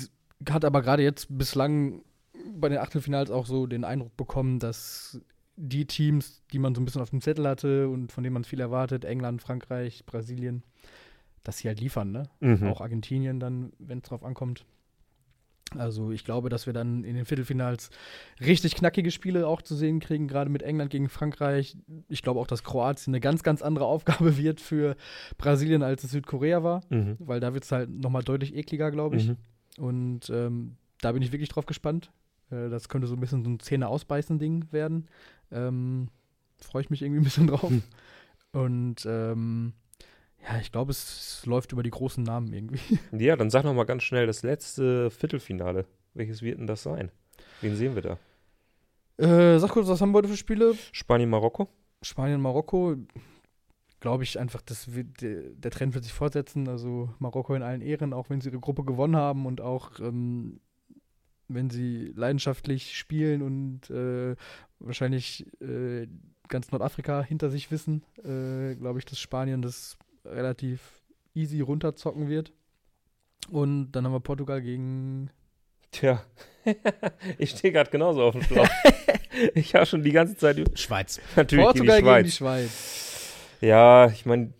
hat 0.48 0.64
aber 0.64 0.82
gerade 0.82 1.02
jetzt 1.02 1.26
bislang 1.30 2.02
bei 2.54 2.68
den 2.68 2.78
Achtelfinals 2.78 3.30
auch 3.30 3.46
so 3.46 3.66
den 3.66 3.84
Eindruck 3.84 4.16
bekommen, 4.16 4.58
dass 4.58 5.20
die 5.56 5.86
Teams, 5.86 6.42
die 6.52 6.58
man 6.58 6.74
so 6.74 6.80
ein 6.80 6.84
bisschen 6.84 7.02
auf 7.02 7.10
dem 7.10 7.20
Zettel 7.20 7.46
hatte 7.46 7.88
und 7.88 8.10
von 8.10 8.24
denen 8.24 8.34
man 8.34 8.44
viel 8.44 8.60
erwartet, 8.60 9.04
England, 9.04 9.42
Frankreich, 9.42 10.04
Brasilien, 10.06 10.62
dass 11.44 11.58
sie 11.58 11.68
halt 11.68 11.80
liefern, 11.80 12.12
ne? 12.12 12.24
Mhm. 12.40 12.68
Auch 12.68 12.80
Argentinien 12.80 13.40
dann, 13.40 13.72
wenn 13.78 13.98
es 13.98 14.04
drauf 14.04 14.24
ankommt. 14.24 14.64
Also 15.78 16.10
ich 16.10 16.24
glaube, 16.24 16.48
dass 16.48 16.66
wir 16.66 16.72
dann 16.72 17.04
in 17.04 17.14
den 17.16 17.24
Viertelfinals 17.24 17.90
richtig 18.40 18.74
knackige 18.74 19.10
Spiele 19.10 19.46
auch 19.46 19.62
zu 19.62 19.74
sehen 19.74 20.00
kriegen, 20.00 20.28
gerade 20.28 20.50
mit 20.50 20.62
England 20.62 20.90
gegen 20.90 21.08
Frankreich. 21.08 21.76
Ich 22.08 22.22
glaube 22.22 22.40
auch, 22.40 22.46
dass 22.46 22.62
Kroatien 22.64 23.12
eine 23.12 23.20
ganz, 23.20 23.42
ganz 23.42 23.62
andere 23.62 23.84
Aufgabe 23.86 24.36
wird 24.36 24.60
für 24.60 24.96
Brasilien, 25.38 25.82
als 25.82 26.04
es 26.04 26.10
Südkorea 26.10 26.62
war, 26.62 26.82
Mhm. 26.90 27.16
weil 27.18 27.40
da 27.40 27.54
wird 27.54 27.64
es 27.64 27.72
halt 27.72 27.90
nochmal 27.90 28.22
deutlich 28.22 28.54
ekliger, 28.54 28.90
glaube 28.90 29.16
ich. 29.16 29.28
Mhm. 29.28 29.36
Und 29.78 30.30
ähm, 30.30 30.76
da 31.00 31.12
bin 31.12 31.22
ich 31.22 31.32
wirklich 31.32 31.48
drauf 31.48 31.66
gespannt. 31.66 32.10
Äh, 32.50 32.68
das 32.68 32.88
könnte 32.88 33.06
so 33.06 33.14
ein 33.14 33.20
bisschen 33.20 33.42
so 33.44 33.50
ein 33.50 33.60
Zähne 33.60 33.88
ausbeißen 33.88 34.38
Ding 34.38 34.66
werden. 34.70 35.06
Ähm, 35.50 36.08
Freue 36.60 36.82
ich 36.82 36.90
mich 36.90 37.02
irgendwie 37.02 37.20
ein 37.20 37.24
bisschen 37.24 37.46
drauf. 37.48 37.70
Hm. 37.70 37.82
Und 38.52 39.04
ähm, 39.06 39.72
ja, 40.42 40.58
ich 40.60 40.72
glaube, 40.72 40.90
es 40.90 41.44
läuft 41.46 41.72
über 41.72 41.82
die 41.82 41.90
großen 41.90 42.22
Namen 42.22 42.52
irgendwie. 42.52 42.98
Ja, 43.12 43.36
dann 43.36 43.50
sag 43.50 43.64
noch 43.64 43.74
mal 43.74 43.84
ganz 43.84 44.02
schnell 44.02 44.26
das 44.26 44.42
letzte 44.42 45.10
Viertelfinale. 45.10 45.86
Welches 46.14 46.42
wird 46.42 46.58
denn 46.58 46.66
das 46.66 46.82
sein? 46.82 47.10
Wen 47.60 47.76
sehen 47.76 47.94
wir 47.94 48.02
da? 48.02 48.18
Äh, 49.18 49.58
sag 49.58 49.70
kurz, 49.70 49.88
was 49.88 50.00
haben 50.00 50.12
wir 50.12 50.18
heute 50.18 50.28
für 50.28 50.36
Spiele? 50.36 50.74
Spanien, 50.90 51.30
Marokko? 51.30 51.68
Spanien, 52.02 52.40
Marokko. 52.40 52.96
Glaube 54.00 54.24
ich 54.24 54.38
einfach, 54.40 54.62
das 54.62 54.94
wird, 54.94 55.22
der, 55.22 55.42
der 55.50 55.70
Trend 55.70 55.94
wird 55.94 56.04
sich 56.04 56.12
fortsetzen. 56.12 56.68
Also 56.68 57.10
Marokko 57.18 57.54
in 57.54 57.62
allen 57.62 57.82
Ehren, 57.82 58.12
auch 58.12 58.30
wenn 58.30 58.40
sie 58.40 58.48
ihre 58.48 58.58
Gruppe 58.58 58.84
gewonnen 58.84 59.16
haben 59.16 59.46
und 59.46 59.60
auch 59.60 60.00
ähm, 60.00 60.60
wenn 61.48 61.70
sie 61.70 62.12
leidenschaftlich 62.16 62.96
spielen 62.96 63.42
und 63.42 63.90
äh, 63.90 64.34
wahrscheinlich 64.80 65.46
äh, 65.60 66.08
ganz 66.48 66.70
Nordafrika 66.72 67.22
hinter 67.22 67.50
sich 67.50 67.70
wissen, 67.70 68.02
äh, 68.24 68.74
glaube 68.74 68.98
ich, 68.98 69.04
dass 69.04 69.18
Spanien 69.18 69.62
das 69.62 69.96
relativ 70.32 70.80
easy 71.34 71.60
runterzocken 71.60 72.28
wird. 72.28 72.52
Und 73.50 73.92
dann 73.92 74.04
haben 74.04 74.12
wir 74.12 74.20
Portugal 74.20 74.60
gegen. 74.62 75.30
Tja, 75.90 76.24
ich 77.38 77.50
stehe 77.50 77.72
gerade 77.72 77.90
genauso 77.90 78.22
auf 78.22 78.32
dem 78.34 78.42
Schlauch. 78.42 78.68
ich 79.54 79.74
habe 79.74 79.84
schon 79.86 80.02
die 80.02 80.12
ganze 80.12 80.36
Zeit 80.36 80.56
über- 80.58 80.76
Schweiz. 80.76 81.20
natürlich 81.36 81.64
Portugal 81.64 81.96
gegen 82.00 82.08
die 82.08 82.14
gegen 82.14 82.24
die 82.24 82.30
Schweiz. 82.30 82.70
Schweiz. 82.70 83.58
Ja, 83.60 84.06
ich 84.08 84.24
meine, 84.26 84.52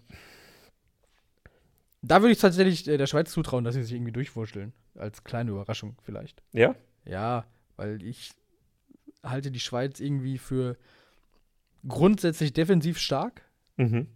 Da 2.03 2.21
würde 2.21 2.33
ich 2.33 2.39
tatsächlich 2.39 2.87
äh, 2.89 2.97
der 2.99 3.07
Schweiz 3.07 3.31
zutrauen, 3.33 3.65
dass 3.65 3.75
sie 3.75 3.83
sich 3.83 3.93
irgendwie 3.93 4.13
durchwurschteln. 4.13 4.73
Als 4.95 5.25
kleine 5.25 5.53
Überraschung 5.53 5.97
vielleicht. 6.03 6.43
ja, 6.53 6.75
Ja, 7.07 7.47
weil 7.77 8.03
ich 8.03 8.33
halte 9.23 9.51
die 9.51 9.61
Schweiz 9.61 10.01
irgendwie 10.01 10.37
für 10.39 10.77
grundsätzlich 11.89 12.53
defensiv 12.53 12.99
stark. 12.99 13.43
mhm. 13.77 14.07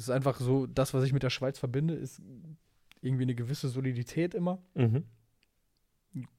Es 0.00 0.04
ist 0.08 0.14
einfach 0.14 0.40
so, 0.40 0.66
das, 0.66 0.94
was 0.94 1.04
ich 1.04 1.12
mit 1.12 1.22
der 1.22 1.28
Schweiz 1.28 1.58
verbinde, 1.58 1.92
ist 1.92 2.22
irgendwie 3.02 3.24
eine 3.24 3.34
gewisse 3.34 3.68
Solidität 3.68 4.32
immer. 4.32 4.58
Mhm. 4.74 5.04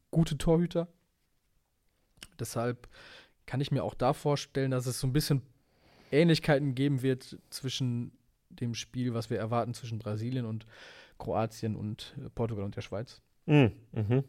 Gute 0.10 0.36
Torhüter. 0.40 0.88
Deshalb 2.40 2.90
kann 3.46 3.62
ich 3.62 3.70
mir 3.70 3.84
auch 3.84 3.94
da 3.94 4.14
vorstellen, 4.14 4.72
dass 4.72 4.88
es 4.88 5.00
so 5.00 5.06
ein 5.06 5.14
bisschen 5.14 5.44
Ähnlichkeiten 6.12 6.74
geben 6.74 7.04
wird 7.04 7.38
zwischen 7.52 8.18
dem 8.50 8.74
Spiel, 8.74 9.14
was 9.14 9.30
wir 9.30 9.38
erwarten 9.38 9.76
zwischen 9.76 10.00
Brasilien 10.00 10.48
und 10.48 10.66
Kroatien 11.20 11.76
und 11.76 12.18
äh, 12.18 12.32
Portugal 12.32 12.66
und 12.66 12.76
der 12.76 12.82
Schweiz. 12.82 13.22
Mhm. 13.46 13.74
Mhm. 13.92 14.24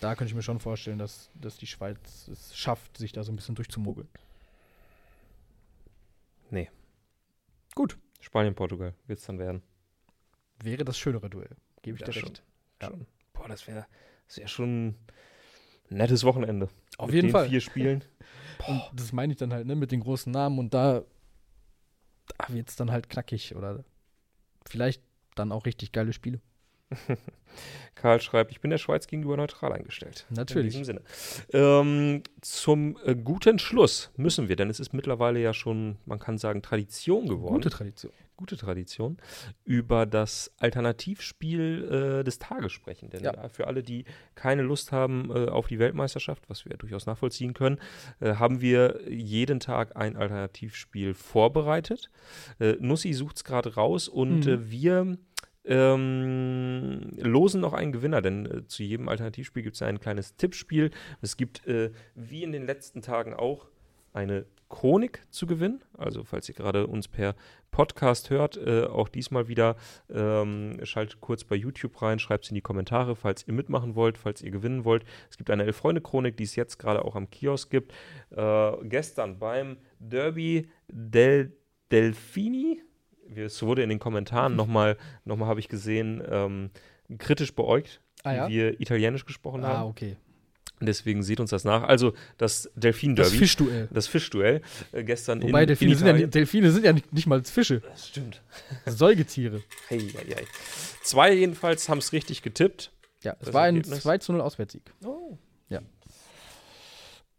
Da 0.00 0.16
könnte 0.16 0.32
ich 0.32 0.34
mir 0.34 0.42
schon 0.42 0.58
vorstellen, 0.58 0.98
dass, 0.98 1.30
dass 1.34 1.56
die 1.56 1.68
Schweiz 1.68 2.26
es 2.26 2.56
schafft, 2.56 2.98
sich 2.98 3.12
da 3.12 3.22
so 3.22 3.30
ein 3.30 3.36
bisschen 3.36 3.54
durchzumogeln. 3.54 4.08
Nee. 6.50 6.68
Gut. 7.76 7.96
Spanien, 8.26 8.56
Portugal 8.56 8.92
wird 9.06 9.20
es 9.20 9.24
dann 9.24 9.38
werden. 9.38 9.62
Wäre 10.60 10.84
das 10.84 10.98
schönere 10.98 11.30
Duell. 11.30 11.54
Gebe 11.82 11.94
ich 11.96 12.00
Ja, 12.00 12.06
dir 12.06 12.12
schon. 12.12 12.28
recht. 12.30 12.42
Ja. 12.82 12.90
Boah, 13.32 13.46
das 13.46 13.68
wäre 13.68 13.86
das 14.26 14.38
wär 14.38 14.48
schon 14.48 14.88
ein 14.88 14.96
nettes 15.90 16.24
Wochenende. 16.24 16.68
Auf 16.98 17.06
Mit 17.06 17.14
jeden 17.14 17.28
den 17.28 17.32
Fall. 17.32 17.48
vier 17.48 17.60
Spielen. 17.60 18.02
Und 18.66 18.82
das 18.94 19.12
meine 19.12 19.32
ich 19.32 19.38
dann 19.38 19.52
halt, 19.52 19.68
ne, 19.68 19.76
mit 19.76 19.92
den 19.92 20.00
großen 20.00 20.32
Namen 20.32 20.58
und 20.58 20.74
da, 20.74 21.04
da 22.38 22.48
wird 22.48 22.68
es 22.68 22.74
dann 22.74 22.90
halt 22.90 23.08
knackig 23.08 23.54
oder 23.54 23.84
vielleicht 24.66 25.02
dann 25.36 25.52
auch 25.52 25.66
richtig 25.66 25.92
geile 25.92 26.12
Spiele. 26.12 26.40
Karl 27.94 28.20
schreibt, 28.20 28.50
ich 28.52 28.60
bin 28.60 28.70
der 28.70 28.76
Schweiz 28.78 29.06
gegenüber 29.06 29.36
neutral 29.38 29.72
eingestellt. 29.72 30.26
Natürlich. 30.30 30.74
In 30.74 30.82
diesem 30.82 30.84
Sinne. 30.84 31.00
Ähm, 31.52 32.22
zum 32.42 32.98
äh, 33.04 33.14
guten 33.14 33.58
Schluss 33.58 34.10
müssen 34.16 34.48
wir, 34.48 34.56
denn 34.56 34.68
es 34.68 34.80
ist 34.80 34.92
mittlerweile 34.92 35.40
ja 35.40 35.54
schon, 35.54 35.96
man 36.04 36.18
kann 36.18 36.36
sagen, 36.36 36.60
Tradition 36.62 37.26
geworden. 37.26 37.54
Gute 37.54 37.70
Tradition. 37.70 38.12
gute 38.36 38.58
Tradition, 38.58 39.16
über 39.64 40.04
das 40.04 40.52
Alternativspiel 40.58 42.18
äh, 42.20 42.24
des 42.24 42.38
Tages 42.38 42.72
sprechen. 42.72 43.08
Denn 43.08 43.24
Ja. 43.24 43.48
für 43.48 43.66
alle, 43.66 43.82
die 43.82 44.04
keine 44.34 44.60
Lust 44.60 44.92
haben 44.92 45.30
äh, 45.34 45.48
auf 45.48 45.66
die 45.68 45.78
Weltmeisterschaft, 45.78 46.42
was 46.48 46.66
wir 46.66 46.72
ja 46.72 46.76
durchaus 46.76 47.06
nachvollziehen 47.06 47.54
können, 47.54 47.78
äh, 48.20 48.34
haben 48.34 48.60
wir 48.60 49.00
jeden 49.08 49.58
Tag 49.60 49.96
ein 49.96 50.16
Alternativspiel 50.16 51.14
vorbereitet. 51.14 52.10
Äh, 52.60 52.74
Nussi 52.80 53.14
sucht 53.14 53.36
es 53.36 53.44
gerade 53.44 53.74
raus 53.74 54.06
und 54.08 54.40
Mhm. 54.44 54.52
äh, 54.52 54.70
wir 54.70 55.18
ähm, 55.66 57.10
losen 57.18 57.60
noch 57.60 57.72
einen 57.72 57.92
Gewinner, 57.92 58.22
denn 58.22 58.46
äh, 58.46 58.66
zu 58.66 58.82
jedem 58.82 59.08
Alternativspiel 59.08 59.62
gibt 59.62 59.76
es 59.76 59.82
ein 59.82 60.00
kleines 60.00 60.36
Tippspiel. 60.36 60.90
Es 61.20 61.36
gibt, 61.36 61.66
äh, 61.66 61.90
wie 62.14 62.42
in 62.42 62.52
den 62.52 62.66
letzten 62.66 63.02
Tagen 63.02 63.34
auch, 63.34 63.68
eine 64.12 64.46
Chronik 64.68 65.22
zu 65.30 65.46
gewinnen. 65.46 65.82
Also, 65.96 66.24
falls 66.24 66.48
ihr 66.48 66.54
gerade 66.54 66.86
uns 66.86 67.06
per 67.06 67.34
Podcast 67.70 68.30
hört, 68.30 68.56
äh, 68.56 68.84
auch 68.84 69.08
diesmal 69.08 69.48
wieder 69.48 69.76
ähm, 70.10 70.80
schaltet 70.82 71.20
kurz 71.20 71.44
bei 71.44 71.54
YouTube 71.54 72.00
rein, 72.00 72.18
schreibt 72.18 72.44
es 72.44 72.50
in 72.50 72.54
die 72.54 72.62
Kommentare, 72.62 73.14
falls 73.14 73.46
ihr 73.46 73.52
mitmachen 73.52 73.94
wollt, 73.94 74.18
falls 74.18 74.42
ihr 74.42 74.50
gewinnen 74.50 74.84
wollt. 74.84 75.04
Es 75.30 75.36
gibt 75.36 75.50
eine 75.50 75.64
Elf-Freunde-Chronik, 75.64 76.36
die 76.36 76.44
es 76.44 76.56
jetzt 76.56 76.78
gerade 76.78 77.04
auch 77.04 77.14
am 77.14 77.30
Kiosk 77.30 77.70
gibt. 77.70 77.92
Äh, 78.30 78.72
gestern 78.84 79.38
beim 79.38 79.76
Derby 79.98 80.68
del 80.88 81.52
Delfini, 81.92 82.82
es 83.34 83.62
wurde 83.62 83.82
in 83.82 83.88
den 83.88 83.98
Kommentaren 83.98 84.54
nochmal, 84.56 84.96
noch 85.24 85.36
mal 85.36 85.46
habe 85.46 85.60
ich 85.60 85.68
gesehen, 85.68 86.22
ähm, 86.30 86.70
kritisch 87.18 87.54
beäugt, 87.54 88.00
Ah, 88.24 88.32
ja? 88.34 88.48
wie 88.48 88.54
wir 88.54 88.80
Italienisch 88.80 89.24
gesprochen 89.24 89.64
Ah, 89.64 89.68
haben. 89.78 89.88
okay. 89.90 90.16
Deswegen 90.80 91.22
seht 91.22 91.40
uns 91.40 91.48
das 91.50 91.64
nach. 91.64 91.84
Also 91.84 92.12
das 92.36 92.64
Das 92.64 92.72
Delfin-Derby. 92.74 93.36
Fischduell. 93.38 93.88
Das 93.90 94.06
Fischduell 94.08 94.60
äh, 94.92 95.04
gestern 95.04 95.42
Wobei 95.42 95.62
in, 95.62 95.68
Delfine, 95.68 95.92
in 95.92 95.96
sind 95.98 96.06
ja, 96.06 96.12
nicht- 96.12 96.34
Delfine 96.34 96.70
sind 96.70 96.84
ja 96.84 96.92
nicht, 96.92 97.12
nicht 97.14 97.26
mal 97.26 97.42
Fische. 97.44 97.80
das 97.80 98.08
stimmt. 98.08 98.42
Säugetiere. 98.86 99.62
Hey, 99.88 100.00
hey, 100.00 100.34
hey. 100.34 100.44
Zwei 101.02 101.32
jedenfalls 101.32 101.88
haben 101.88 101.98
es 101.98 102.12
richtig 102.12 102.42
getippt. 102.42 102.92
Ja, 103.22 103.32
es 103.40 103.46
Das 103.46 103.54
war 103.54 103.62
ein 103.62 103.76
Ergebnis? 103.76 104.02
2 104.02 104.18
zu 104.18 104.32
0 104.32 104.42
Auswärtssieg. 104.42 104.82
Oh. 105.02 105.38
Ja. 105.70 105.80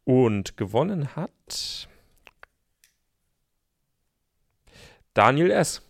Und 0.04 0.58
gewonnen 0.58 1.16
hat 1.16 1.88
Daniel 5.18 5.50
S. 5.50 5.82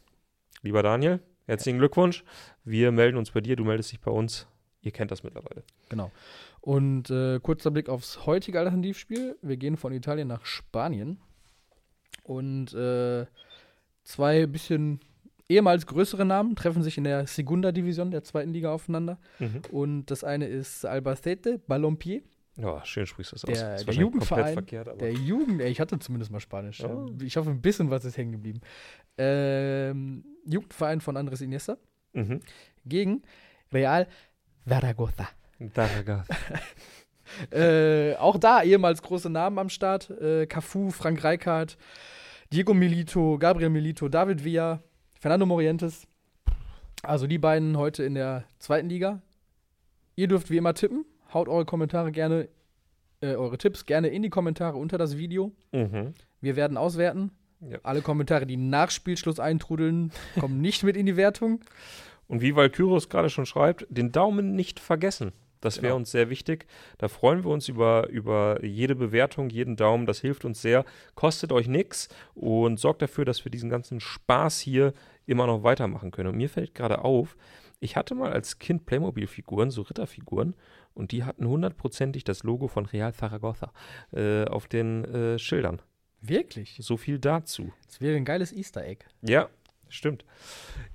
Lieber 0.61 0.83
Daniel, 0.83 1.19
herzlichen 1.47 1.79
Glückwunsch. 1.79 2.23
Wir 2.63 2.93
melden 2.93 3.17
uns 3.17 3.31
bei 3.31 3.41
dir, 3.41 3.57
du 3.57 3.65
meldest 3.65 3.91
dich 3.91 3.99
bei 3.99 4.09
uns. 4.09 4.47
Ihr 4.81 4.91
kennt 4.91 5.11
das 5.11 5.21
mittlerweile. 5.21 5.63
Genau. 5.89 6.11
Und 6.61 7.09
äh, 7.09 7.41
kurzer 7.41 7.69
Blick 7.69 7.89
aufs 7.89 8.25
heutige 8.25 8.57
Alternativspiel. 8.57 9.37
Wir 9.41 9.57
gehen 9.57 9.75
von 9.75 9.91
Italien 9.91 10.29
nach 10.29 10.45
Spanien. 10.45 11.19
Und 12.23 12.73
äh, 12.73 13.25
zwei 14.05 14.45
bisschen 14.45 15.01
ehemals 15.49 15.87
größere 15.87 16.23
Namen 16.23 16.55
treffen 16.55 16.81
sich 16.81 16.97
in 16.97 17.03
der 17.03 17.27
Segunda 17.27 17.73
Division 17.73 18.11
der 18.11 18.23
zweiten 18.23 18.53
Liga 18.53 18.71
aufeinander. 18.71 19.17
Mhm. 19.39 19.61
Und 19.71 20.05
das 20.05 20.23
eine 20.23 20.47
ist 20.47 20.85
Albacete 20.85 21.59
Ballonpied. 21.67 22.23
Ja, 22.57 22.83
schön 22.85 23.05
sprichst 23.05 23.31
du 23.31 23.35
das 23.35 23.45
aus. 23.45 23.47
Der, 23.47 23.53
Ist 23.53 23.61
der 23.61 23.87
wahrscheinlich 23.87 23.99
Jugendverein, 23.99 24.53
Verkehrt, 24.53 24.99
der 24.99 25.13
Jugend, 25.13 25.61
ey, 25.61 25.69
ich 25.69 25.79
hatte 25.79 25.99
zumindest 25.99 26.31
mal 26.31 26.39
Spanisch. 26.39 26.83
Oh. 26.83 27.07
Ich 27.21 27.37
hoffe, 27.37 27.51
ein 27.51 27.61
bisschen 27.61 27.91
was 27.91 28.03
ist 28.03 28.17
hängen 28.17 28.31
geblieben. 28.31 28.61
Ähm, 29.17 30.25
Jugendverein 30.45 30.99
von 31.01 31.17
Andres 31.17 31.41
Iniesta 31.41 31.77
mhm. 32.13 32.39
gegen 32.85 33.21
Real 33.71 34.07
Zaragoza. 34.67 35.29
Daraga. 35.59 36.25
Äh, 37.51 38.15
auch 38.15 38.37
da 38.37 38.63
ehemals 38.63 39.01
große 39.01 39.29
Namen 39.29 39.59
am 39.59 39.67
Start. 39.67 40.09
Äh, 40.09 40.45
Cafu, 40.47 40.91
Frank 40.91 41.21
Rijkaard, 41.25 41.77
Diego 42.53 42.73
Milito, 42.73 43.37
Gabriel 43.37 43.69
Milito, 43.69 44.07
David 44.07 44.45
Villa, 44.45 44.81
Fernando 45.13 45.45
Morientes. 45.45 46.07
Also 47.03 47.27
die 47.27 47.37
beiden 47.37 47.77
heute 47.77 48.03
in 48.03 48.15
der 48.15 48.45
zweiten 48.59 48.87
Liga. 48.87 49.21
Ihr 50.15 50.29
dürft 50.29 50.49
wie 50.49 50.55
immer 50.55 50.73
tippen. 50.73 51.03
Haut 51.33 51.47
eure 51.47 51.65
Kommentare 51.65 52.11
gerne, 52.11 52.47
äh, 53.21 53.35
eure 53.35 53.57
Tipps 53.57 53.85
gerne 53.85 54.07
in 54.09 54.21
die 54.23 54.29
Kommentare 54.29 54.77
unter 54.77 54.97
das 54.97 55.17
Video. 55.17 55.51
mhm. 55.71 56.13
Wir 56.39 56.55
werden 56.55 56.77
auswerten. 56.77 57.31
Ja. 57.61 57.79
Alle 57.81 58.01
Kommentare, 58.03 58.45
die 58.45 58.57
nach 58.57 58.91
Spielschluss 58.91 59.39
eintrudeln, 59.39 60.11
kommen 60.39 60.61
nicht 60.61 60.83
mit 60.83 60.95
in 60.95 61.07
die 61.07 61.17
Wertung. 61.17 61.61
Und 62.27 62.41
wie 62.41 62.55
Valkyros 62.55 63.09
gerade 63.09 63.29
schon 63.31 63.47
schreibt, 63.47 63.87
den 63.89 64.11
Daumen 64.11 64.53
nicht 64.55 64.79
vergessen. 64.79 65.31
Das 65.59 65.77
wäre 65.77 65.87
Genau. 65.87 65.95
uns 65.95 66.11
sehr 66.11 66.29
wichtig. 66.29 66.67
Da 66.99 67.07
freuen 67.07 67.43
wir 67.43 67.49
uns 67.49 67.67
über, 67.67 68.07
über 68.09 68.63
jede 68.63 68.93
Bewertung, 68.95 69.49
jeden 69.49 69.75
Daumen. 69.75 70.05
Das 70.05 70.19
hilft 70.19 70.45
uns 70.45 70.61
sehr. 70.61 70.85
Kostet 71.15 71.51
euch 71.51 71.67
nichts 71.67 72.09
und 72.35 72.79
sorgt 72.79 73.01
dafür, 73.01 73.25
dass 73.25 73.43
wir 73.43 73.49
diesen 73.51 73.71
ganzen 73.71 73.99
Spaß 73.99 74.59
hier 74.59 74.93
immer 75.25 75.47
noch 75.47 75.63
weitermachen 75.63 76.11
können. 76.11 76.29
Und 76.29 76.37
mir 76.37 76.49
fällt 76.49 76.75
gerade 76.75 77.03
auf, 77.03 77.35
ich 77.79 77.95
hatte 77.95 78.15
mal 78.15 78.31
als 78.31 78.59
Kind 78.59 78.85
Playmobil-Figuren, 78.85 79.69
so 79.71 79.83
Ritterfiguren, 79.83 80.55
und 80.93 81.11
die 81.11 81.23
hatten 81.23 81.47
hundertprozentig 81.47 82.23
das 82.23 82.43
Logo 82.43 82.67
von 82.67 82.85
Real 82.85 83.13
Zaragoza 83.13 83.71
äh, 84.11 84.45
auf 84.45 84.67
den 84.67 85.05
äh, 85.05 85.39
Schildern. 85.39 85.81
Wirklich? 86.21 86.79
So 86.81 86.97
viel 86.97 87.19
dazu. 87.19 87.71
Das 87.85 88.01
wäre 88.01 88.17
ein 88.17 88.25
geiles 88.25 88.51
Easter 88.51 88.83
Egg. 88.83 89.05
Ja, 89.21 89.49
stimmt. 89.89 90.25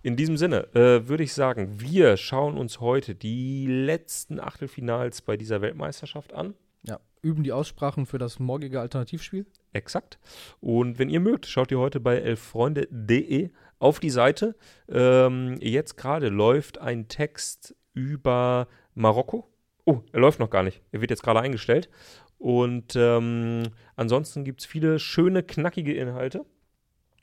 In 0.03 0.17
diesem 0.17 0.37
Sinne 0.37 0.75
äh, 0.75 1.07
würde 1.07 1.23
ich 1.23 1.33
sagen, 1.33 1.81
wir 1.81 2.17
schauen 2.17 2.59
uns 2.59 2.81
heute 2.81 3.15
die 3.15 3.67
letzten 3.67 4.41
Achtelfinals 4.41 5.23
bei 5.23 5.37
dieser 5.37 5.61
Weltmeisterschaft 5.61 6.33
an. 6.33 6.55
Ja. 6.83 6.99
Üben 7.23 7.45
die 7.45 7.53
Aussprachen 7.53 8.07
für 8.07 8.19
das 8.19 8.41
morgige 8.41 8.81
Alternativspiel. 8.81 9.47
Exakt. 9.73 10.19
Und 10.61 10.99
wenn 10.99 11.09
ihr 11.09 11.21
mögt, 11.21 11.47
schaut 11.47 11.71
ihr 11.71 11.79
heute 11.79 12.01
bei 12.01 12.17
elffreunde.de 12.17 13.51
auf 13.83 13.99
die 13.99 14.11
Seite. 14.11 14.55
Ähm, 14.89 15.59
jetzt 15.61 15.97
gerade 15.97 16.29
läuft 16.29 16.79
ein 16.79 17.09
Text 17.09 17.75
über 17.95 18.69
Marokko. 18.95 19.49
Oh, 19.85 20.03
er 20.13 20.21
läuft 20.21 20.39
noch 20.39 20.51
gar 20.51 20.63
nicht. 20.63 20.81
Er 20.93 21.01
wird 21.01 21.11
jetzt 21.11 21.25
gerade 21.25 21.41
eingestellt. 21.41 21.91
Und 22.39 22.95
ähm, 22.97 23.65
ansonsten 23.97 24.45
gibt 24.45 24.61
es 24.61 24.67
viele 24.67 24.99
schöne, 24.99 25.43
knackige 25.43 25.95
Inhalte. 25.95 26.47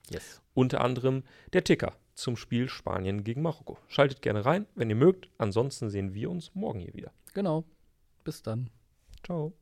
Yes. 0.09 0.41
Unter 0.53 0.81
anderem 0.81 1.23
der 1.53 1.63
Ticker 1.63 1.93
zum 2.13 2.35
Spiel 2.35 2.67
Spanien 2.67 3.23
gegen 3.23 3.41
Marokko. 3.41 3.77
Schaltet 3.87 4.21
gerne 4.21 4.45
rein, 4.45 4.65
wenn 4.75 4.89
ihr 4.89 4.95
mögt. 4.97 5.29
Ansonsten 5.37 5.89
sehen 5.89 6.13
wir 6.13 6.29
uns 6.29 6.53
morgen 6.53 6.79
hier 6.79 6.93
wieder. 6.93 7.13
Genau. 7.33 7.63
Bis 8.25 8.43
dann. 8.43 8.69
Ciao. 9.23 9.53